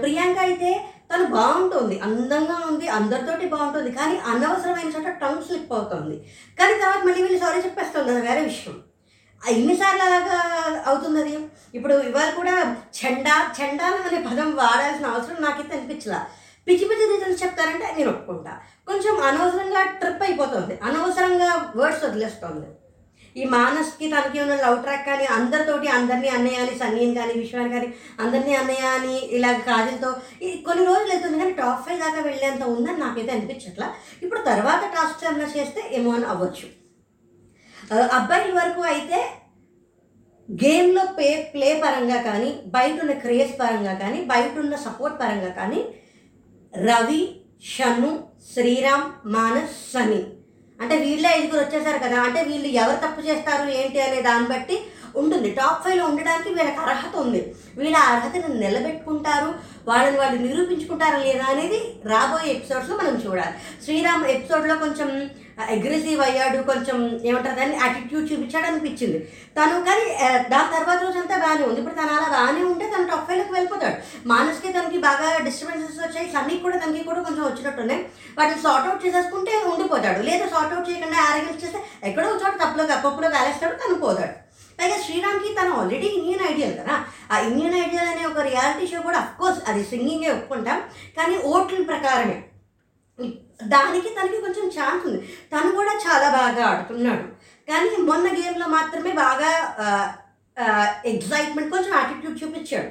Priyanka 0.02 0.38
అయితే 0.48 0.70
తను 1.10 1.24
బాగుంటుంది 1.36 1.96
అందంగా 2.06 2.56
ఉంది 2.68 2.86
అందరితోటి 2.98 3.46
బాగుంటుంది 3.54 3.90
కానీ 3.92 4.16
అనవసరమైన 4.32 4.92
చోట 4.94 5.08
టంగ్ 5.22 5.44
స్లిప్ 5.48 5.72
అవుతుంది. 5.72 6.16
కానీ 6.58 6.74
తర్వాత 6.82 7.02
మళ్ళీ 7.08 7.22
వీళ్ళు 7.22 7.40
సారీ 7.44 7.60
చెప్పేస్తుంది 7.66 8.10
అది 8.12 8.22
వేరే 8.28 8.42
విషయం. 8.50 8.76
ఎన్నిసార్లు 9.42 10.02
అలాగా 10.08 10.38
అవుతుంది 10.90 11.18
అది? 11.22 11.34
ఇప్పుడు 11.76 11.94
ఇవాళ 12.10 12.30
కూడా 12.40 12.54
చెండా 12.98 13.34
చెండాలం 13.58 14.02
అనే 14.08 14.18
పదం 14.28 14.50
వాడాల్సిన 14.60 15.06
అవసరం 15.14 15.42
నాకైతే 15.46 15.74
అనిపించలా. 15.76 16.20
పిచ్చి 16.66 16.84
పిచ్చి 16.88 17.06
రీజన్స్ 17.12 17.42
చెప్తారంటే 17.42 17.86
నేను 17.96 18.10
ఒప్పుకుంటా. 18.10 18.52
కొంచెం 18.88 19.14
అనవసరంగా 19.28 19.82
ట్రిప్ 20.00 20.22
అయిపోతుంది 20.22 20.74
అనవసరంగా 20.88 21.48
వర్డ్స్ 21.80 22.04
వదిలేస్తుంది. 22.04 22.68
ఈ 23.36 23.44
మానస్కి 23.54 24.06
తనకి 24.12 24.38
ఉన్న 24.40 24.54
లవ్ 24.56 24.78
ట్రాక్ 24.82 25.06
కానీ 25.06 25.26
అందరితోటి 25.36 25.88
అందరినీ 25.98 26.28
అన్నయ్య 26.28 26.62
అని 26.64 26.74
సన్నీని 26.80 27.14
కానీ 27.14 27.34
విశ్వాన్ని 27.42 27.72
కానీ 27.76 27.88
అందరినీ 28.20 28.54
అన్నయ్య 28.54 28.90
అని 28.96 29.16
ఇలా 29.36 29.52
కాజల్తో 29.68 30.10
ఈ 30.42 30.50
కొన్ని 30.66 30.82
రోజులు 30.90 31.10
వెళ్తుంది 31.12 31.38
కానీ 31.38 31.54
టాప్ 31.60 31.84
ఫైవ్ 31.86 32.00
దాకా 32.00 32.20
వెళ్ళేంత 32.20 32.64
ఉందని 32.74 33.00
నాకైతే 33.00 33.32
అనిపించట్లా. 33.36 33.88
ఇప్పుడు 34.22 34.42
తర్వాత 34.50 34.82
టాస్క్ 34.96 35.24
ఏమైనా 35.24 35.48
చేస్తే 35.56 35.82
ఏమో 35.98 36.12
అని 36.12 36.28
అవ్వచ్చు. 36.34 36.66
అబ్బాయి 37.76 38.10
అబ్బాయిల 38.18 38.52
వరకు 38.58 38.82
అయితే 38.92 39.20
గేమ్లో 40.48 41.02
ప్లే 41.16 41.30
ప్లే 41.52 41.68
పరంగా 41.82 42.18
కానీ 42.22 42.50
బయట 42.76 42.94
ఉన్న 43.04 43.14
క్రేజ్ 43.24 43.52
పరంగా 43.60 43.94
కానీ 43.94 44.18
బయట 44.32 44.54
ఉన్న 44.58 44.76
సపోర్ట్ 44.86 45.16
పరంగా 45.20 45.50
కానీ 45.58 45.80
రవి 46.72 47.22
షన్ను 47.72 48.10
శ్రీరామ్ 48.52 49.06
మానస్ 49.34 49.76
సనీ 49.92 50.20
అంటే 50.82 50.96
వీళ్ళే 51.04 51.30
ఐదుగురు 51.34 51.62
వచ్చేసారు 51.64 51.98
కదా 52.04 52.18
అంటే 52.28 52.40
వీళ్ళు 52.50 52.68
ఎవరు 52.82 52.98
తప్పు 53.04 53.20
చేస్తారు 53.28 53.64
ఏంటి 53.80 54.00
అనే 54.06 54.20
దాన్ని 54.28 54.48
బట్టి 54.54 54.78
ఉంటుంది. 55.20 55.48
టాప్ 55.58 55.82
ఫైవ్లో 55.84 56.04
ఉండడానికి 56.10 56.48
వీళ్ళకి 56.48 56.80
అర్హత 56.84 57.14
ఉంది. 57.24 57.40
వీళ్ళ 57.78 57.96
అర్హతను 58.12 58.48
నిలబెట్టుకుంటారు. 58.60 59.50
వాళ్ళని 59.88 60.18
వాళ్ళు 60.18 60.38
నిరూపించుకుంటారా 60.46 61.18
లేదా 61.26 61.46
అనేది 61.52 61.78
రాబోయే 62.12 62.50
ఎపిసోడ్స్లో 62.54 62.96
మనం 62.96 63.14
చూడాలి. 63.24 63.54
శ్రీరామ్ 63.84 64.26
ఎపిసోడ్లో 64.34 64.74
కొంచెం 64.76 65.08
అగ్రెసివ్ 65.74 66.20
అయ్యాడు 66.26 66.58
కొంచెం 66.62 66.98
ఏమంటారు 67.24 67.56
దాన్ని 67.56 67.76
యాటిట్యూడ్ 67.76 68.28
చూపించాడు 68.32 68.66
అనిపించింది. 68.66 69.18
తను 69.56 69.74
కానీ 69.88 70.04
దాని 70.52 70.70
తర్వాత 70.74 70.98
రోజంతా 71.02 71.36
బాగానే 71.38 71.64
ఉంది. 71.66 71.80
ఇప్పుడు 71.80 71.94
తను 71.94 72.12
అలా 72.16 72.28
బాగానే 72.36 72.62
ఉంటే 72.70 72.84
తను 72.94 73.08
టాప్ 73.10 73.26
ఫైవ్లోకి 73.28 73.52
వెళ్ళిపోతాడు. 73.52 74.28
మానస్కి 74.28 74.72
తనకి 74.72 74.98
బాగా 75.08 75.26
డిస్టర్బెన్సెస్ 75.48 76.00
వచ్చాయి. 76.04 76.30
అన్నీ 76.42 76.56
కూడా 76.56 76.76
తనకి 76.76 77.04
కూడా 77.10 77.22
కొంచెం 77.22 77.44
వచ్చినట్టున్నాయి. 77.44 78.02
వాటిని 78.38 78.62
సార్ట్ 78.62 78.88
అవుట్ 78.88 79.04
చేసేసుకుంటే 79.06 79.52
ఉండిపోతాడు. 79.72 80.22
లేదా 80.30 80.46
సార్ట్ 80.54 80.74
అవుట్ 80.74 80.90
చేయకుండా 80.90 81.20
ఆరగెన్స్ 81.28 81.64
చేస్తే 81.64 81.82
ఎక్కడో 82.10 82.30
చోట 82.44 82.54
తప్పులో 82.64 82.86
పప్పులో 83.08 83.30
కాలేస్తాడు 83.36 83.76
తను 83.82 83.98
పోతాడు. 84.06 84.34
పైగా 84.82 84.96
శ్రీరామ్కి 85.02 85.54
తను 85.54 85.72
ఆల్రెడీ 85.80 86.06
ఇండియన్ 86.06 86.46
ఐడియల్ 86.52 86.74
కదా. 86.78 87.04
ఆ 87.32 87.38
ఇండియన్ 87.38 87.74
ఐడియల్ 87.74 88.08
అనే 88.08 88.24
ఒక 88.26 88.38
రియాలిటీ 88.38 88.86
షో 88.92 89.02
కూడా 89.02 89.18
అఫ్కోర్స్ 89.18 89.60
అది 89.68 89.84
సింగింగే 89.84 90.30
ఒప్పుకుంటాం. 90.30 90.80
కానీ 91.18 91.36
ఓట్ల 91.36 91.82
ప్రకారమే. 91.82 92.42
దానికి 93.64 94.08
తనకి 94.08 94.40
కొంచెం 94.40 94.66
ఛాన్స్ 94.68 95.06
ఉంది. 95.06 95.20
తను 95.52 95.72
కూడా 95.72 95.92
చాలా 96.06 96.28
బాగా 96.38 96.66
ఆడుతున్నాడు. 96.66 97.24
కానీ 97.70 98.02
మొన్న 98.02 98.26
గేమ్లో 98.28 98.66
మాత్రమే 98.66 99.12
బాగా 99.12 99.50
ఎగ్జైట్మెంట్ 101.06 101.70
కొంచెం 101.70 101.92
యాటిట్యూడ్ 101.98 102.42
చూపించాడు. 102.42 102.90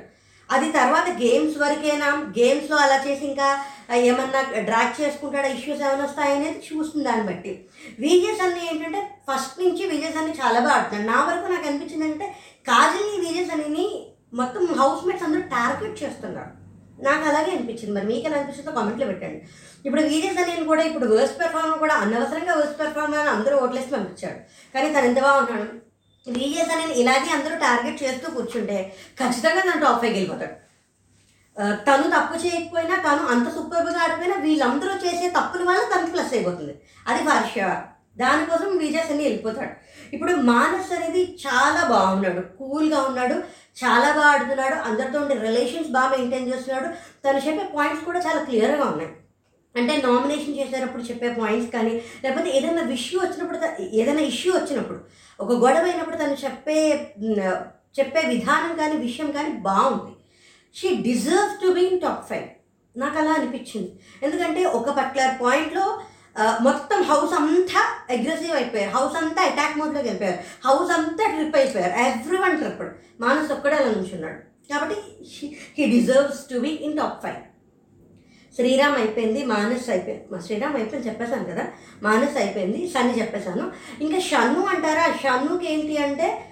అది 0.54 0.72
తర్వాత 0.72 1.10
గేమ్స్ 1.10 1.58
వరకేనా? 1.58 2.08
గేమ్స్లో 2.40 2.78
అలా 2.78 3.04
చేసి 3.08 3.26
ఇంకా 3.26 3.66
ఏమన్నా 3.96 4.42
డ్రాక్ 4.42 5.02
చేసుకుంటాడా? 5.02 5.48
ఇష్యూస్ 5.48 5.82
ఏమైనా 5.82 6.06
వస్తాయనేది 6.06 6.64
చూస్తుంది 6.70 7.06
దాన్ని 7.06 7.28
బట్టి. 7.28 7.66
విజయస్ 8.00 8.42
అన్ని 8.42 8.62
ఏంటంటే 8.68 9.02
ఫస్ట్ 9.30 9.60
నుంచి 9.60 9.84
విజయస్ 9.88 10.18
అన్ని 10.18 10.34
చాలా 10.42 10.60
బాగా 10.60 10.76
ఆడుతున్నాడు 10.76 11.08
నా 11.12 11.20
వరకు 11.24 11.48
నాకు 11.52 11.68
అనిపించింది 11.68 12.06
అంటే 12.06 12.28
కాజల్ని 12.68 13.18
విజయస్ 13.28 13.52
అన్ని 13.52 13.86
మొత్తం 14.34 14.66
హౌస్ 14.80 15.06
మేట్స్ 15.08 15.24
అందరూ 15.24 15.42
టార్గెట్ 15.42 16.04
చేస్తున్నారు. 16.04 16.52
నాకు 17.00 17.24
అలాగే 17.30 17.52
అనిపించింది. 17.52 17.94
మరి 17.96 18.06
మీకు 18.06 18.28
ఎలా 18.28 18.38
అనిపిస్తుందో 18.38 18.72
కామెంట్లో 18.72 19.06
పెట్టండి. 19.08 19.40
ఇప్పుడు 19.86 20.02
విజయ్ 20.02 20.36
సలీన్ 20.36 20.66
కూడా 20.66 20.84
ఇప్పుడు 20.84 21.06
వర్స్ట్ 21.14 21.40
పెర్ఫార్మర్ 21.40 21.80
కూడా 21.80 21.94
అనవసరంగా 21.94 22.54
వర్స్ట్ 22.54 22.80
పెర్ఫార్మర్ 22.80 23.20
అని 23.20 23.30
అందరూ 23.30 23.56
ఓట్లేసి 23.58 23.90
పంపించాడు 23.96 24.40
కానీ 24.76 24.94
తను 24.94 25.06
ఎంత 25.06 25.22
బాగున్నాడు 25.22 25.68
విజయ్ 26.28 26.66
సలీన్ 26.66 26.92
ఇలాగే 26.92 27.30
అందరూ 27.30 27.56
టార్గెట్ 27.60 28.04
చేస్తూ 28.04 28.28
కూర్చుంటే 28.32 28.78
ఖచ్చితంగా 29.20 29.62
తను 29.62 29.82
టాప్ 29.82 30.02
ఫైవ్ 30.02 30.14
వెళ్ళిపోతాడు 30.14 30.56
తను 31.60 32.04
తప్పు 32.04 32.36
చేయకపోయినా 32.46 32.96
తను 32.96 33.28
అంత 33.28 33.48
సూపర్గా 33.56 34.00
ఆడిపోయినా 34.04 34.36
వీళ్ళందరూ 34.36 34.94
చేసే 35.06 35.30
తప్పుల 35.30 35.64
వల్ల 35.70 35.82
తనకి 35.94 36.12
ప్లస్ 36.12 36.34
అయిపోతుంది. 36.34 36.74
అది 37.08 37.24
వర్ష 37.24 37.58
దానికోసం 38.18 38.78
విజయ్ 38.78 39.08
సన్ని 39.08 39.24
వెళ్ళిపోతాడు. 39.24 39.74
ఇప్పుడు 40.14 40.32
మానస్ 40.34 40.92
అనేది 40.94 41.38
చాలా 41.48 41.88
బాగున్నాడు. 41.88 42.42
కూల్గా 42.42 43.02
ఉన్నాడు. 43.02 43.36
చాలా 43.84 44.12
బాగా 44.12 44.30
ఆడుతున్నాడు. 44.32 44.76
అందరితో 44.76 45.20
ఉండే 45.20 45.36
రిలేషన్స్ 45.36 45.90
బాగా 45.90 46.10
మెయింటైన్ 46.10 46.54
చేస్తున్నాడు. 46.54 46.88
తను 47.26 47.38
చెప్పే 47.38 47.66
పాయింట్స్ 47.76 48.06
కూడా 48.06 48.20
చాలా 48.20 48.44
క్లియర్గా 48.44 48.84
ఉన్నాయి. 48.84 49.12
అంటే 49.76 49.98
నామినేషన్ 49.98 50.58
చేసేటప్పుడు 50.58 51.04
చెప్పే 51.04 51.30
పాయింట్స్ 51.34 51.72
కానీ 51.76 51.94
లేకపోతే 52.24 52.50
ఏదైనా 52.58 52.82
ఇష్యూ 52.90 53.20
వచ్చినప్పుడు 53.22 53.60
ఏదైనా 53.82 54.22
ఇష్యూ 54.22 54.54
వచ్చినప్పుడు 54.54 55.00
ఒక 55.40 55.52
గొడవ 55.52 55.84
అయినప్పుడు 55.84 56.18
తను 56.18 56.38
చెప్పే 56.46 56.80
చెప్పే 58.00 58.22
విధానం 58.28 58.76
కానీ 58.76 58.96
విషయం 58.96 59.32
కానీ 59.32 59.50
బాగుంది. 59.50 60.12
She 60.76 60.96
deserve 60.96 61.62
to 61.62 61.68
be 61.74 61.82
in 61.82 62.02
top 62.02 62.30
five 62.30 62.48
నాకు 63.00 63.18
అలా 63.20 63.32
అనిపించింది. 63.32 63.92
ఎందుకంటే 64.24 64.66
ఒక 64.66 64.90
పర్టికులర్ 64.90 65.42
పాయింట్లో 65.42 66.00
మొత్తం 66.62 67.02
హౌస్ 67.04 67.34
అంతా 67.34 67.82
అగ్రెసివ్ 68.10 68.56
అయిపోయారు. 68.56 68.98
హౌస్ 68.98 69.16
అంతా 69.24 69.42
అటాక్ 69.44 69.78
మోడ్లోకి 69.78 70.08
వెళ్ళిపోయారు. 70.08 70.68
హౌస్ 70.68 70.92
అంతా 70.92 71.26
ట్రిప్ 71.32 71.56
అయిపోయారు. 71.56 71.94
ఎవ్రీ 72.00 72.38
వన్ 72.38 72.58
ట్రిప్ 72.58 73.22
మానస్ 73.22 73.52
ఒక్కడే 73.52 73.76
అలా 73.76 73.92
నుంచున్నాడు. 73.92 74.40
కాబట్టి 74.74 74.96
he 75.78 75.86
deserves 75.86 76.50
to 76.54 76.60
be 76.60 76.70
in 76.70 76.98
top 76.98 77.24
five 77.24 77.36
Sriram 78.56 78.96
అయిపోయింది 78.96 79.46
మానస్ 79.46 79.90
అయిపోయింది. 79.90 80.26
మా 80.32 80.40
శ్రీరామ్ 80.40 80.76
అయిపోయింది 80.76 81.10
చెప్పేశాను 81.10 81.44
కదా? 81.44 81.66
మానస్ 82.04 82.38
అయిపోయింది 82.38 82.90
సన్ని 82.90 83.20
చెప్పేశాను. 83.20 83.72
ఇంకా 84.04 84.20
షన్ను 84.20 84.66
అంటారా? 84.66 85.06
షన్నుకి 85.24 85.74
ఏంటి 85.74 85.98
అంటే 85.98 86.46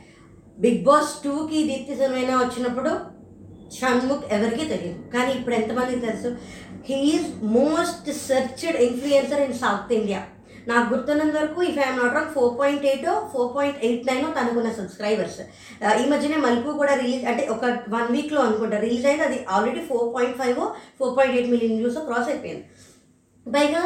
బిగ్ 0.60 0.84
బాస్ 0.84 1.24
టూకి 1.24 1.64
దీప్తి 1.64 1.96
సినిమా 1.96 2.38
వచ్చినప్పుడు 2.40 3.19
షణ్ముఖ్ 3.78 4.26
ఎవరికీ 4.38 4.66
తెలియదు 4.74 5.00
కానీ 5.14 5.32
ఇప్పుడు 5.38 5.56
ఎంతమందికి 5.62 6.02
తెలుసు? 6.08 6.30
He is 6.90 7.30
most 7.60 8.10
searched 8.28 8.78
influencer 8.88 9.44
in 9.46 9.58
south 9.64 9.96
India 10.00 10.22
నాకు 10.70 10.86
గుర్తున్నంత 10.94 11.36
వరకు 11.40 11.60
if 11.68 11.78
I'm 11.84 12.00
not 12.02 12.16
wrong 12.18 12.34
four 12.36 12.52
point 12.60 12.84
eight 12.90 13.06
four 13.34 13.52
point 13.56 13.78
eight 13.88 14.08
nine 14.10 14.26
తనకున్న 14.38 14.72
సబ్స్క్రైబర్స్ 14.80 15.38
uh, 15.86 15.94
ఈ 16.02 16.04
మధ్యనే 16.12 16.38
మలుపు 16.46 16.72
కూడా 16.82 16.94
రిలీజ్ 17.02 17.24
అంటే 17.32 17.44
ఒక 17.56 17.66
వన్ 17.96 18.10
వీక్లో 18.16 18.42
అనుకుంటా 18.48 18.80
రిలీజ్ 18.86 19.06
అయింది. 19.10 19.26
అది 19.30 19.40
already 19.56 19.82
four 19.90 20.10
point 20.16 20.38
five 20.42 20.60
four 21.00 21.16
point 21.18 21.36
eight 21.38 21.52
million 21.54 21.80
views 21.82 22.00
cross 22.10 22.30
అయిపోయింది. 22.34 22.66
పైగా 23.46 23.82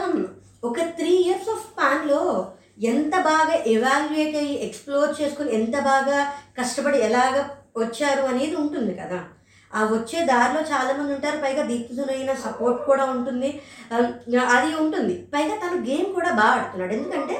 ఒక 0.70 0.80
త్రీ 0.98 1.14
ఇయర్స్ 1.26 1.50
ఆఫ్ 1.54 1.64
స్పాన్లో 1.70 2.22
ఎంత 2.92 3.16
బాగా 3.30 3.56
ఎవాల్యుయేట్ 3.76 4.36
అయ్యి 4.42 4.56
ఎక్స్ప్లోర్ 4.68 5.12
చేసుకుని 5.20 5.52
ఎంత 5.60 5.76
బాగా 5.90 6.20
కష్టపడి 6.60 7.00
ఎలాగ 7.10 7.36
వచ్చారు 7.84 8.24
అనేది 8.32 8.56
ఉంటుంది 8.64 8.94
కదా. 9.02 9.20
ఆ 9.76 9.82
వచ్చే 9.94 10.20
దారిలో 10.32 10.62
చాలామంది 10.72 11.14
ఉంటారు. 11.14 11.38
పైగా 11.46 11.64
దీప్తిజునైన 11.72 12.34
సపోర్ట్ 12.46 12.82
కూడా 12.90 13.06
ఉంటుంది. 13.16 13.50
అది 14.56 14.72
ఉంటుంది. 14.84 15.16
పైగా 15.36 15.56
తను 15.64 15.78
గేమ్ 15.90 16.10
కూడా 16.18 16.32
బాగా 16.42 16.56
ఆడుతున్నాడు. 16.58 16.94
ఎందుకంటే 17.00 17.38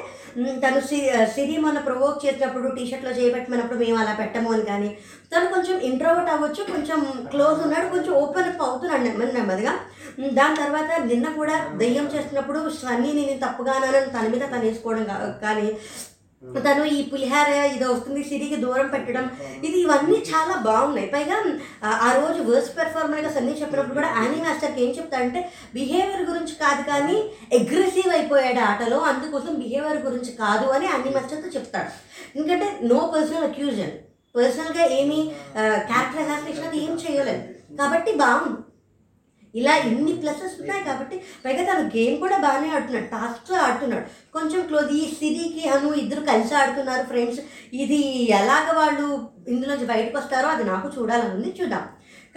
తను 0.64 0.80
సి 0.90 0.98
సిరి 1.34 1.56
మన 1.64 1.80
ప్రొవోక్ 1.88 2.24
చేసినప్పుడు 2.26 2.68
టీ 2.76 2.84
షర్ట్లో 2.92 3.12
చేయబెట్టమన్నప్పుడు 3.18 3.80
మేము 3.82 3.98
అలా 4.04 4.14
పెట్టము 4.22 4.50
అని 4.54 4.64
కానీ 4.70 4.90
తను 5.32 5.52
కొంచెం 5.54 5.76
ఇంట్రోవర్ట్ 5.90 6.32
అవ్వచ్చు 6.36 6.62
కొంచెం 6.72 7.00
క్లోజ్ 7.34 7.60
ఉన్నాడు 7.66 7.88
కొంచెం 7.90 8.14
ఓపెన్ 8.22 8.50
అప్ 8.52 8.64
అవుతున్నాడు 8.68 9.04
నెమ్మది 9.04 9.34
నెమ్మదిగా. 9.38 9.74
దాని 10.40 10.56
తర్వాత 10.56 10.90
నిన్న 11.12 11.28
కూడా 11.40 11.56
దెయ్యం 11.82 12.08
చేస్తున్నప్పుడు 12.16 12.60
సన్నీ 12.82 13.12
నేను 13.20 13.38
తప్పుగానని 13.46 14.12
తన 14.16 14.26
మీద 14.34 14.44
తను 14.54 14.66
వేసుకోవడం 14.68 15.06
కానీ 15.46 15.68
తను 16.44 16.86
ఈ 16.86 17.04
పులిహార 17.04 17.50
ఇది 17.50 17.86
వస్తుంది 17.86 18.24
సిరికి 18.24 18.56
దూరం 18.56 18.88
పెట్టడం. 18.88 19.26
ఇది 19.64 19.80
ఇవన్నీ 19.80 20.24
చాలా 20.32 20.56
బాగున్నాయి. 20.58 21.08
పైగా 21.08 21.38
ఆ, 21.84 22.12
రోజు 22.12 22.42
వర్స్ 22.42 22.78
పెర్ఫార్మర్గా 22.78 23.30
సన్నీ 23.30 23.52
చెప్పినప్పుడు 23.52 23.94
కూడా 23.94 24.08
యానీ 24.08 24.42
మాస్టర్కి 24.42 24.84
ఏం 24.84 24.90
చెప్తాడంటే 24.90 25.52
బిహేవియర్ 25.74 26.30
గురించి 26.30 26.56
కాదు 26.56 26.84
కానీ 26.84 27.18
అగ్రెసివ్ 27.54 28.10
అయిపోయాడు 28.10 28.60
ఆటలో 28.60 29.00
అందుకోసం 29.00 29.56
బిహేవియర్ 29.56 29.98
గురించి 29.98 30.32
కాదు 30.32 30.66
అని 30.66 30.86
యానీ 30.86 31.10
మాస్టర్తో 31.10 31.48
చెప్తాడు. 31.48 31.92
ఎందుకంటే 32.36 32.80
నో 32.84 33.12
పర్సనల్ 33.14 33.44
అక్యూజన్. 33.44 33.96
పర్సనల్గా 34.36 34.86
ఏమీ 34.92 35.20
క్యారెక్టర్ 35.88 36.22
అసాసినేషన్ 36.22 36.68
అది 36.68 36.78
ఏం 36.78 36.92
చేయలేదు. 36.92 37.44
కాబట్టి 37.78 38.12
బాగుంది. 38.16 38.62
ఇలా 39.60 39.74
ఇన్ని 39.90 40.14
ప్లసెస్ 40.22 40.56
ఉన్నాయి 40.62 40.84
కాబట్టి 40.90 41.16
పైగా 41.44 41.64
తను 41.70 41.84
గేమ్ 41.96 42.16
కూడా 42.24 42.38
బాగానే 42.46 42.70
ఆడుతున్నాడు 42.76 43.10
టాస్క్తో 43.16 43.56
ఆడుతున్నాడు. 43.66 44.06
కొంచెం 44.36 44.62
క్లోజ్ 44.70 44.92
ఈ 45.00 45.04
సిరికి 45.18 45.64
అను 45.76 45.90
ఇద్దరు 46.04 46.22
కలిసి 46.32 46.54
ఆడుతున్నారు 46.62 47.04
ఫ్రెండ్స్ 47.12 47.42
ఇది 47.84 48.02
ఎలాగ 48.40 48.68
వాళ్ళు 48.80 49.08
ఇందులోంచి 49.54 49.88
బయటకు 49.94 50.16
వస్తారో 50.18 50.50
అది 50.56 50.66
నాకు 50.74 50.88
చూడాలని 50.98 51.34
ఉంది 51.38 51.52
చూద్దాం. 51.60 51.86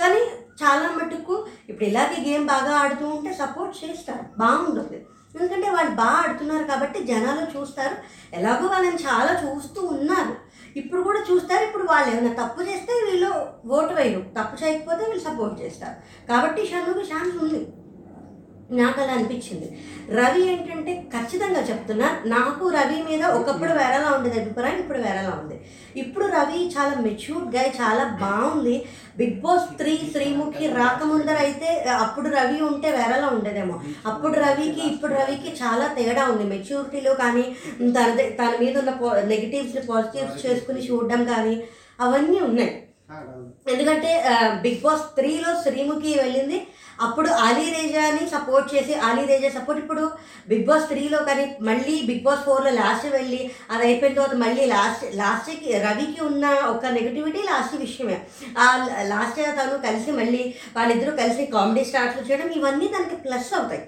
కానీ 0.01 0.23
చాలా 0.63 0.87
మటుకు 0.97 1.35
ఇప్పుడు 1.69 1.87
ఇలాగే 1.91 2.19
గేమ్ 2.27 2.47
బాగా 2.55 2.73
ఆడుతూ 2.83 3.07
ఉంటే 3.17 3.31
సపోర్ట్ 3.43 3.75
చేస్తారు 3.83 4.25
బాగుంటుంది. 4.43 4.99
ఎందుకంటే 5.35 5.69
వాళ్ళు 5.77 5.93
బాగా 6.03 6.19
ఆడుతున్నారు 6.25 6.65
కాబట్టి 6.65 6.99
జనాలు 7.11 7.43
చూస్తారు. 7.55 7.97
ఎలాగో 8.39 8.67
వాళ్ళని 8.73 9.01
చాలా 9.09 9.33
చూస్తూ 9.43 9.81
ఉన్నారు. 9.97 10.35
ఇప్పుడు 10.80 11.02
కూడా 11.09 11.21
చూస్తారు 11.28 11.62
ఇప్పుడు 11.66 11.85
వాళ్ళు 11.90 12.09
ఏమైనా 12.12 12.33
తప్పు 12.40 12.61
చేస్తే 12.68 12.92
వీళ్ళు 13.06 13.30
ఓటు 13.76 13.92
వేయరు. 13.99 14.23
తప్పు 14.38 14.54
చేయకపోతే 14.62 15.02
వీళ్ళు 15.09 15.25
సపోర్ట్ 15.28 15.56
చేస్తారు. 15.62 15.97
కాబట్టి 16.30 16.62
షన్నుకి 16.71 17.04
ఛాన్స్ 17.12 17.37
ఉంది. 17.45 17.61
నాకు 18.81 18.99
అలా 19.01 19.13
అనిపించింది. 19.13 19.69
రవి 20.19 20.41
ఏంటంటే 20.53 20.93
ఖచ్చితంగా 21.15 21.61
చెప్తున్నా 21.69 22.09
నాకు 22.27 22.65
రవి 22.77 22.99
మీద 23.09 23.23
ఒకప్పుడు 23.39 23.73
వేరేలా 23.79 24.09
ఉండేది 24.17 24.41
అభిప్రాయం 24.41 24.79
ఇప్పుడు 24.83 24.99
వేరేలా 24.99 25.33
ఉంది. 25.43 25.57
ఇప్పుడు 26.03 26.27
రవి 26.37 26.59
చాలా 26.77 26.95
మెచ్యూర్డ్గా 27.07 27.63
చాలా 27.81 28.05
బాగుంది. 28.23 28.77
బిగ్ 29.19 29.39
బాస్ 29.45 29.69
త్రీ 29.81 29.95
శ్రీముఖి 30.13 30.67
రాకముందర 30.79 31.37
అయితే 31.47 31.69
అప్పుడు 32.05 32.29
రవి 32.29 32.59
ఉంటే 32.61 32.91
వేరేలా 32.91 33.29
ఉండేదేమో. 33.37 33.77
అప్పుడు 34.13 34.35
రవికి 34.47 34.83
ఇప్పుడు 34.93 35.13
రవికి 35.15 35.53
చాలా 35.63 35.87
తేడా 35.99 36.25
ఉంది. 36.33 36.47
మెచ్యూరిటీలో 36.55 37.15
కానీ 37.23 37.45
తన 37.99 38.09
తన 38.41 38.53
మీద 38.65 38.77
ఉన్న 38.79 39.23
నెగిటివ్స్ని 39.35 39.85
పాజిటివ్స్ 39.93 40.47
చేసుకుని 40.47 40.83
చూడడం 40.89 41.25
కానీ 41.25 41.57
అవన్నీ 42.01 42.41
ఉన్నాయి. 42.41 42.73
ఎందుకంటే 43.73 44.11
బిగ్ 44.63 44.83
బాస్ 44.85 45.05
త్రీలో 45.17 45.51
శ్రీముఖి 45.65 46.13
వెళ్ళింది. 46.23 46.59
అప్పుడు 47.05 47.31
ఆలీ 47.47 47.65
రేజాని 47.75 48.23
సపోర్ట్ 48.35 48.69
చేసి 48.75 48.95
ఆలీ 48.95 49.25
రేజా 49.26 49.49
సపోర్ట్ 49.49 49.81
ఇప్పుడు 49.83 50.05
బిగ్ 50.49 50.67
బాస్ 50.69 50.88
త్రీలో 50.88 51.19
కానీ 51.29 51.45
మళ్ళీ 51.69 51.95
బిగ్ 52.09 52.23
బాస్ 52.26 52.45
ఫోర్లో 52.45 52.71
లాస్ట్ 52.71 53.07
వెళ్ళి 53.07 53.41
అది 53.71 53.85
అయిపోయిన 53.87 54.15
తర్వాత 54.15 54.37
మళ్ళీ 54.45 54.67
లాస్ట్ 54.67 55.05
లాస్ట్కి 55.17 55.73
రవికి 55.87 56.21
ఉన్న 56.25 56.47
ఒక 56.47 56.87
నెగిటివిటీ 56.87 57.43
లాస్ట్ 57.50 57.76
విషయమే. 57.76 58.19
ఆ 58.59 58.67
లాస్ట్ 59.03 59.41
తను 59.59 59.79
కలిసి 59.88 60.11
మళ్ళీ 60.11 60.55
వాళ్ళిద్దరూ 60.76 61.17
కలిసి 61.17 61.47
కామెడీ 61.47 61.85
స్టార్ట్లు 61.85 62.25
చేయడం 62.29 62.49
ఇవన్నీ 62.61 62.88
దానికి 62.88 63.17
ప్లస్ 63.17 63.53
అవుతాయి. 63.59 63.83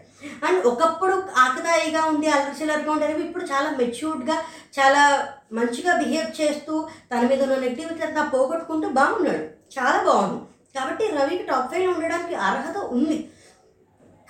అండ్ 0.47 0.61
ఒకప్పుడు 0.67 1.15
ఆకదాయిగా 1.37 2.05
ఉండి 2.05 2.29
అల్లరిచిల్లరిగా 2.29 2.93
ఉండేవి 2.93 3.23
ఇప్పుడు 3.23 3.45
చాలా 3.45 3.71
మెచ్యూర్డ్గా 3.81 4.37
చాలా 4.79 5.03
మంచిగా 5.53 5.93
బిహేవ్ 6.03 6.41
చేస్తూ 6.41 6.88
తన 7.12 7.23
మీద 7.27 7.43
ఉన్న 7.43 7.57
నెగిటివిటీ 7.57 8.03
అంతా 8.07 8.23
పోగొట్టుకుంటూ 8.35 8.88
బాగున్నాడు. 8.88 9.45
చాలా 9.77 9.99
బాగుంది. 10.03 10.41
కాబట్టి 10.81 11.07
రవికి 11.07 11.43
టాప్ 11.43 11.73
ఫైవ్లో 11.73 11.91
ఉండడానికి 11.91 12.35
అర్హత 12.35 12.77
ఉంది. 12.77 13.31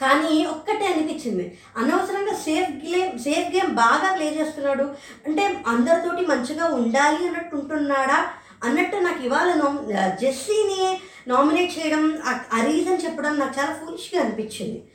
కానీ 0.01 0.47
ఒక్కటే 0.47 0.87
అనిపించింది. 0.87 1.59
అనవసరంగా 1.77 2.35
సేఫ్ 2.35 2.71
గేమ్ 2.71 3.19
సేఫ్ 3.19 3.57
గేమ్ 3.57 3.75
బాగా 3.75 4.15
ప్లే 4.15 4.27
చేస్తున్నాడు. 4.27 4.83
అంటే 5.27 5.65
అందరితోటి 5.67 6.27
మంచిగా 6.27 6.67
ఉండాలి 6.67 7.27
అన్నట్టు 7.27 7.57
ఉంటున్నాడా 7.57 8.29
అన్నట్టు 8.65 8.97
నాకు 8.97 9.25
ఇవాళ 9.25 9.55
నో 9.55 9.85
జెస్సీని 10.21 11.01
నామినేట్ 11.31 11.79
చేయడం 11.79 12.19
ఆ- 12.27 12.65
రీజన్ 12.65 12.99
చెప్పడం 13.05 13.39
నాకు 13.39 13.61
చాలా 13.61 13.75
ఫులిష్గా 13.75 14.23
అనిపించింది. 14.23 14.89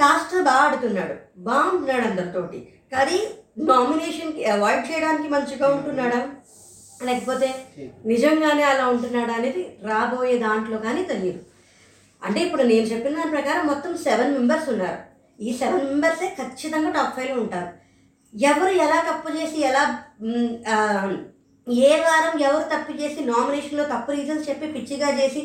టాస్టర్ 0.00 0.42
బాగా 0.42 0.58
ఆడుతున్నాడు. 0.58 1.14
బాగుంటున్నాడు 1.36 2.08
అందరితోటి. 2.08 2.72
కానీ 2.92 3.22
నామినేషన్కి 3.58 4.44
అవాయిడ్ 4.44 4.90
చేయడానికి 4.90 5.28
మంచిగా 5.28 5.68
ఉంటున్నాడా? 5.68 6.28
లేకపోతే 7.08 7.48
నిజంగానే 8.10 8.64
అలా 8.70 8.84
ఉంటున్నాడా 8.94 9.34
అనేది 9.38 9.62
రాబోయే 9.90 10.34
దాంట్లో 10.46 10.78
కానీ 10.86 11.02
తెలియదు. 11.12 11.40
అంటే 12.22 12.40
ఇప్పుడు 12.46 12.64
నేను 12.70 12.86
చెప్పిన 12.92 13.16
దాని 13.18 13.34
ప్రకారం 13.36 13.64
మొత్తం 13.72 13.92
సెవెన్ 14.06 14.34
మెంబర్స్ 14.38 14.68
ఉన్నారు. 14.72 14.98
ఈ 15.38 15.50
సెవెన్ 15.60 15.86
మెంబర్సే 15.90 16.28
ఖచ్చితంగా 16.40 16.90
టాప్ 16.96 17.14
ఫైవ్లో 17.18 17.36
ఉంటారు. 17.44 17.70
ఎవరు 18.34 18.72
ఎలా 18.84 18.98
తప్పు 19.10 19.28
చేసి 19.38 19.58
ఎలా 19.70 19.84
ఏ 21.86 21.90
వారం 22.04 22.34
ఎవరు 22.48 22.64
తప్పు 22.74 22.92
చేసి 23.00 23.20
నామినేషన్లో 23.30 23.84
తప్పు 23.92 24.10
రీజన్స్ 24.18 24.48
చెప్పి 24.50 24.66
పిచ్చిగా 24.76 25.08
చేసి 25.20 25.42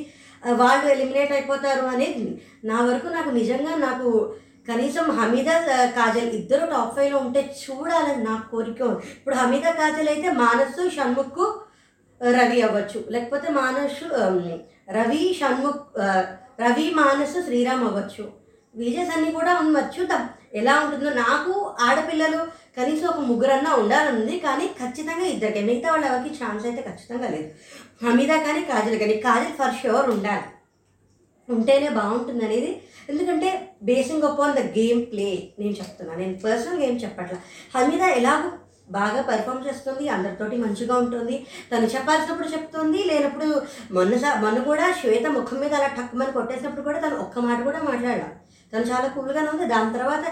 వాళ్ళు 0.61 0.85
ఎలిమినేట్ 0.93 1.31
అయిపోతారు 1.35 1.85
అనేది 1.93 2.25
నా 2.69 2.77
వరకు 2.87 3.07
నాకు 3.15 3.29
నిజంగా 3.39 3.73
నాకు 3.87 4.09
కనీసం 4.69 5.05
హమీదా 5.19 5.55
కాజల్ 5.97 6.31
ఇద్దరు 6.39 6.65
టాప్ 6.71 6.95
ఫైవ్లో 6.95 7.17
ఉంటే 7.25 7.41
చూడాలని 7.63 8.23
నాకు 8.29 8.45
కోరిక 8.53 8.81
ఉంది. 8.83 9.03
ఇప్పుడు 9.17 9.35
హమీదా 9.41 9.71
కాజల్ 9.81 10.09
అయితే 10.13 10.29
మానసు 10.43 10.83
షణ్ముఖ్ 10.95 11.43
రవి 12.37 12.59
అవ్వచ్చు. 12.67 12.99
లేకపోతే 13.13 13.47
మానసు 13.59 14.05
రవి 14.97 15.21
షణ్ముఖ్ 15.39 15.83
రవి 16.63 16.87
మానసు 17.01 17.37
శ్రీరామ్ 17.47 17.85
అవ్వచ్చు. 17.89 18.25
విజయస్ 18.75 19.11
అన్నీ 19.15 19.29
కూడా 19.31 19.51
ఉండవచ్చు 19.63 20.01
ఎలా 20.59 20.73
ఉంటుందో. 20.83 21.09
నాకు 21.23 21.53
ఆడపిల్లలు 21.85 22.41
కనీసం 22.77 23.07
ఒక 23.11 23.21
ముగ్గురన్నా 23.29 23.71
ఉండాలని 23.81 24.17
ఉంది 24.21 24.35
కానీ 24.45 24.65
ఖచ్చితంగా 24.81 25.25
ఇద్దరికి. 25.33 25.61
మిగతా 25.69 25.87
వాళ్ళ 25.91 26.05
ఎవరికి 26.05 26.31
ఛాన్స్ 26.41 26.65
అయితే 26.69 26.81
ఖచ్చితంగా 26.89 27.27
లేదు. 27.35 27.49
హమీదా 28.05 28.37
కానీ 28.47 28.61
కాజల్ 28.71 28.97
కానీ 29.03 29.15
కాజల్ 29.27 29.55
ఫర్ 29.59 29.77
షూర్ 29.81 30.09
ఉండాలి. 30.15 30.45
ఉంటేనే 31.49 31.89
బాగుంటుంది 31.99 32.43
అనేది. 32.45 32.71
ఎందుకంటే 33.11 33.49
basing 33.89 34.27
upon 34.29 34.55
the 34.59 34.61
game 34.77 35.01
play 35.11 35.29
నేను 35.61 35.73
చెప్తున్నాను 35.79 36.19
నేను 36.23 36.35
పర్సనల్ 36.45 36.81
గేమ్ 36.83 36.97
చెప్పట్లా. 37.03 37.39
హమీదా 37.75 38.09
ఎలాగో 38.19 38.51
బాగా 38.95 39.19
పెర్ఫామ్ 39.29 39.65
చేస్తుంది 39.67 40.05
అందరితోటి 40.15 40.55
మంచిగా 40.63 40.95
ఉంటుంది. 41.03 41.35
తను 41.69 41.87
చెప్పాల్సినప్పుడు 41.93 42.49
చెప్తుంది 42.55 42.99
లేనప్పుడు 43.11 43.47
మొన్న 43.97 44.33
మొన్న 44.43 44.57
కూడా 44.69 44.87
శ్వేత 44.99 45.27
ముఖం 45.37 45.59
మీద 45.63 45.73
అలా 45.79 45.87
టక్కుమని 45.99 46.35
కొట్టేసినప్పుడు 46.37 46.85
కూడా 46.89 46.99
తను 47.05 47.15
ఒక్క 47.25 47.45
మాట 47.47 47.59
కూడా 47.69 47.79
మాట్లాడాలి. 47.89 48.35
తను 48.73 48.85
చాలా 48.91 49.07
కూల్గానే 49.15 49.49
ఉంది. 49.53 49.65
దాని 49.73 49.95
తర్వాత 49.97 50.25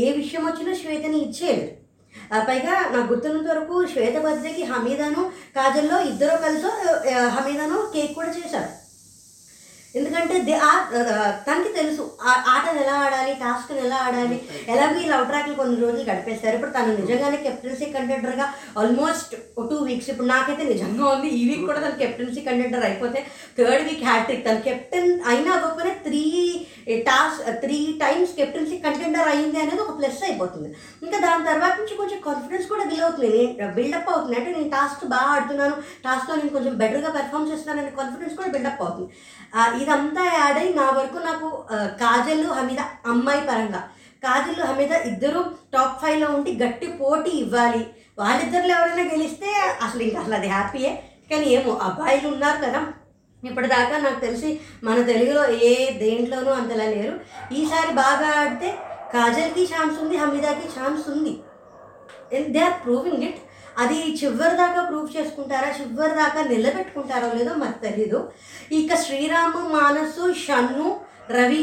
ఏ 0.00 0.06
విషయం 0.20 0.42
వచ్చినా 0.46 0.72
శ్వేతని 0.80 1.20
ఇచ్చేయలేదు. 1.26 1.74
పైగా 2.48 2.74
నాకు 2.92 3.06
గుర్తున్నంత 3.12 3.48
వరకు 3.50 3.74
శ్వేత 3.92 4.16
బర్త్డేకి 4.24 4.62
హమీదాను 4.70 5.22
కాజల్లో 5.56 5.96
ఇద్దరు 6.10 6.36
కలిసి 6.44 6.68
హమీదాను 7.36 7.78
కేక్ 7.94 8.14
కూడా 8.18 8.30
చేశారు. 8.38 8.70
ఎందుకంటే 9.96 10.38
దే 10.38 10.58
తనకి 11.50 11.72
తెలుసు. 11.72 12.10
ఆ- 12.22 12.42
ఆటను 12.48 12.80
ఎలా 12.80 12.92
ఆడాలి 12.92 13.34
టాస్క్ని 13.34 13.86
ఎలా 13.86 13.96
ఆడాలి 13.96 14.42
ఎలా 14.68 14.90
మీ 14.90 15.06
లవ్ 15.06 15.26
ట్రాక్లు 15.26 15.54
కొన్ని 15.54 15.80
రోజులు 15.80 16.10
గడిపేస్తారు. 16.10 16.54
ఇప్పుడు 16.54 16.70
తను 16.70 16.96
నిజంగానే 16.96 17.36
కెప్టెన్సీ 17.36 17.84
కంటెండర్గా 17.84 18.54
ఆల్మోస్ట్ 18.78 19.36
టూ 19.70 19.76
వీక్స్ 19.76 20.10
ఇప్పుడు 20.10 20.26
నాకైతే 20.26 20.62
నిజంగా 20.62 21.08
ఉంది 21.08 21.28
ఈ 21.28 21.48
వీక్ 21.48 21.60
కూడా 21.60 21.80
తను 21.80 21.98
కెప్టెన్సీ 21.98 22.40
కంటెండర్ 22.40 22.84
అయిపోతే 22.84 23.26
థర్డ్ 23.58 23.88
వీక్ 23.88 24.04
హ్యాట్రిక్ 24.04 24.46
తను 24.46 24.60
కెప్టెన్ 24.60 25.20
అయినా 25.26 25.52
అవ్వకపోయినా 25.52 25.94
three 25.94 26.22
task 26.92 27.60
three 27.60 27.98
times 28.02 28.32
captaincy 28.32 28.76
contender 28.76 29.28
అయింది 29.28 29.60
అనేది 29.60 29.80
ఒక 29.80 29.98
ప్లస్ 29.98 30.24
అయిపోతుంది. 30.24 30.68
ఇంకా 31.02 31.18
దాని 31.18 31.44
తర్వాత 31.44 31.76
నుంచి 31.78 31.96
కొంచెం 31.96 32.20
కాన్ఫిడెన్స్ 32.26 32.68
కూడా 32.68 32.84
బిల్ 32.84 33.00
అవుతుంది. 33.00 33.58
బిల్డప్ 33.74 34.10
అవుతుంది. 34.10 34.38
అంటే 34.38 34.52
నేను 34.52 34.70
టాస్క్ 34.70 35.04
బాగా 35.04 35.22
ఆడుతున్నాను 35.22 35.74
టాస్క్లో 35.74 36.36
నేను 36.36 36.48
కొంచెం 36.48 36.78
బెటర్గా 36.78 37.10
పెర్ఫామ్ 37.10 37.52
చేస్తున్నాను 37.52 37.80
అనే 37.80 37.96
కాన్ఫిడెన్స్ 37.96 38.36
కూడా 38.36 38.50
బిల్డప్ 38.50 38.82
అవుతుంది. 38.82 39.10
ఇదంతా 39.80 40.24
యాడ్ 40.24 40.58
అయ్యి 40.58 40.74
నా 40.74 40.90
వరకు 40.90 41.18
నాకు 41.26 41.48
కాజల్ 42.00 42.44
హమీద 42.46 42.80
అమ్మాయి 43.06 43.40
పరంగా. 43.40 43.80
కాజల్ 44.24 44.62
హమీద 44.64 44.92
ఇద్దరు 45.10 45.40
టాప్ 45.74 46.02
ఫైవ్లో 46.02 46.28
ఉండి 46.28 46.52
గట్టి 46.64 46.86
పోటీ 46.86 47.30
ఇవ్వాలి. 47.30 47.82
వాళ్ళిద్దరిలో 48.18 48.74
ఎవరైనా 48.74 49.10
గెలిస్తే 49.10 49.50
అసలు 49.82 50.02
ఇంకా 50.02 50.20
అసలు 50.20 50.34
అది 50.34 50.48
హ్యాపీయే. 50.48 50.92
కానీ 51.30 51.46
ఏమో 51.46 51.72
అబ్బాయిలు 51.76 52.28
ఉన్నారు 52.28 52.58
కదా. 52.66 52.80
ఇప్పటిదాకా 53.44 53.98
నాకు 53.98 54.20
తెలిసి 54.20 54.60
మన 54.84 55.02
తెలుగులో 55.02 55.42
ఏ 55.50 55.72
దేంట్లోనూ 55.98 56.50
అంతలా 56.50 56.84
లేరు. 56.84 57.20
ఈసారి 57.54 57.92
బాగా 57.92 58.28
ఆడితే 58.40 58.70
కాజల్కి 59.14 59.62
ఛాన్స్ 59.74 60.00
ఉంది 60.02 60.16
హమీదాకి 60.16 60.66
ఛాన్స్ 60.78 61.08
ఉంది. 61.08 61.34
దే 62.48 62.58
ఆర్ 62.58 62.84
ప్రూవింగ్ 62.84 63.22
ఇట్ 63.22 63.38
అది 63.82 63.98
చివరి 64.20 64.56
దాకా 64.60 64.80
ప్రూవ్ 64.82 65.16
చేసుకుంటారా? 65.16 65.68
చివరి 65.78 66.14
దాకా 66.14 66.40
నిలబెట్టుకుంటారో 66.42 67.28
లేదో 67.38 67.52
మాకు 67.54 67.78
తెలీదు. 67.86 68.20
ఇక 68.78 68.94
శ్రీరాము 69.04 69.60
మానసు 69.76 70.24
షన్ను 70.44 70.88
రవి 71.36 71.62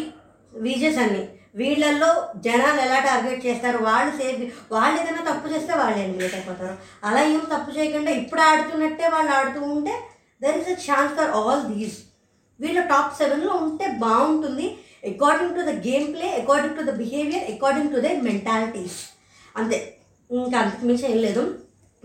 విజయ్ 0.53 0.95
సన్ని 0.97 1.23
వీళ్ళల్లో 1.59 2.09
జనాలు 2.45 2.79
ఎలా 2.85 2.99
టార్గెట్ 2.99 3.45
చేస్తారు? 3.47 3.77
వాళ్ళు 3.87 4.11
సేఫ్ 4.19 4.41
వాళ్ళు 4.73 4.95
ఏదైనా 5.01 5.23
తప్పు 5.29 5.47
చేస్తే 5.53 5.73
వాళ్ళు 5.81 5.97
ఎలిమినేట్ 6.03 6.35
అయిపోతారు. 6.37 6.75
అలా 7.07 7.21
ఏం 7.33 7.43
తప్పు 7.53 7.69
చేయకుండా 7.77 8.11
ఇప్పుడు 8.21 8.41
ఆడుతున్నట్టే 8.41 9.07
వాళ్ళు 9.15 9.31
ఆడుతూ 9.37 9.61
ఉంటే 9.75 9.93
there 10.43 10.57
is 10.61 10.71
a 10.73 10.77
chance 10.87 11.13
for 11.19 11.31
all 11.41 11.63
these 11.73 11.97
వీళ్ళు 12.59 12.81
టాప్ 12.93 13.17
సెవెన్లో 13.21 13.53
ఉంటే 13.67 13.85
బాగుంటుంది. 14.05 14.67
According 15.11 15.55
to 15.57 15.63
the 15.69 15.73
game 15.87 16.07
play 16.15 16.27
according 16.41 16.77
to 16.77 16.83
the 16.89 16.93
behaviour 17.01 17.45
according 17.53 17.93
to 17.95 17.99
the 18.05 18.11
mentalities 18.27 18.99
అంతే. 19.57 19.79
ఇంకా 20.29 20.57
అంతకుమించి 20.59 21.05
ఏం 21.11 21.17
లేదు. 21.27 21.43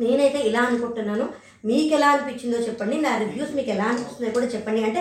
నేనైతే 0.02 0.40
ఇలా 0.48 0.62
అనుకుంటున్నాను. 0.68 1.26
మీకు 1.68 1.92
ఎలా 1.96 2.08
అనిపించిందో 2.14 2.58
చెప్పండి. 2.66 2.96
నా 3.06 3.10
రివ్యూస్ 3.22 3.52
మీకు 3.56 3.70
ఎలా 3.74 3.86
అనిపిస్తుందో 3.92 4.30
కూడా 4.36 4.46
చెప్పండి. 4.54 4.80
అంటే 4.88 5.00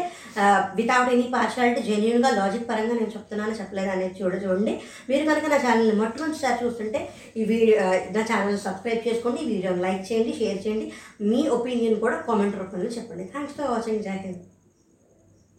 వితౌట్ 0.79 1.12
ఎనీ 1.13 1.25
పార్షాలిటీ 1.35 1.81
జెన్యున్గా 1.89 2.31
లాజిక్ 2.39 2.67
పరంగా 2.71 2.95
నేను 2.99 3.12
చెప్తున్నాను 3.15 3.55
చెప్పలేదు 3.62 3.91
అనేది 3.95 4.17
చూడ 4.19 4.33
చూడండి. 4.43 4.73
మీరు 5.09 5.23
కనుక 5.29 5.45
నా 5.53 5.59
ఛానల్ని 5.65 5.95
మొట్టమొదటిసారి 6.01 6.59
చూస్తుంటే 6.65 7.01
ఈ 7.39 7.43
వీడియో 7.53 7.77
నా 8.17 8.23
ఛానల్ 8.31 8.63
సబ్స్క్రైబ్ 8.67 9.07
చేసుకోండి. 9.09 9.41
ఈ 9.45 9.49
వీడియోని 9.55 9.83
లైక్ 9.88 10.05
చేయండి 10.12 10.33
షేర్ 10.41 10.62
చేయండి. 10.67 10.88
మీ 11.31 11.41
ఒపీనియన్ 11.57 11.99
కూడా 12.05 12.19
కామెంట్ 12.29 12.62
రూపంలో 12.63 12.91
చెప్పండి. 12.99 13.25
థ్యాంక్స్ 13.33 13.57
ఫర్ 13.59 13.71
వాచింగ్ 13.75 14.05
జై 14.07 14.19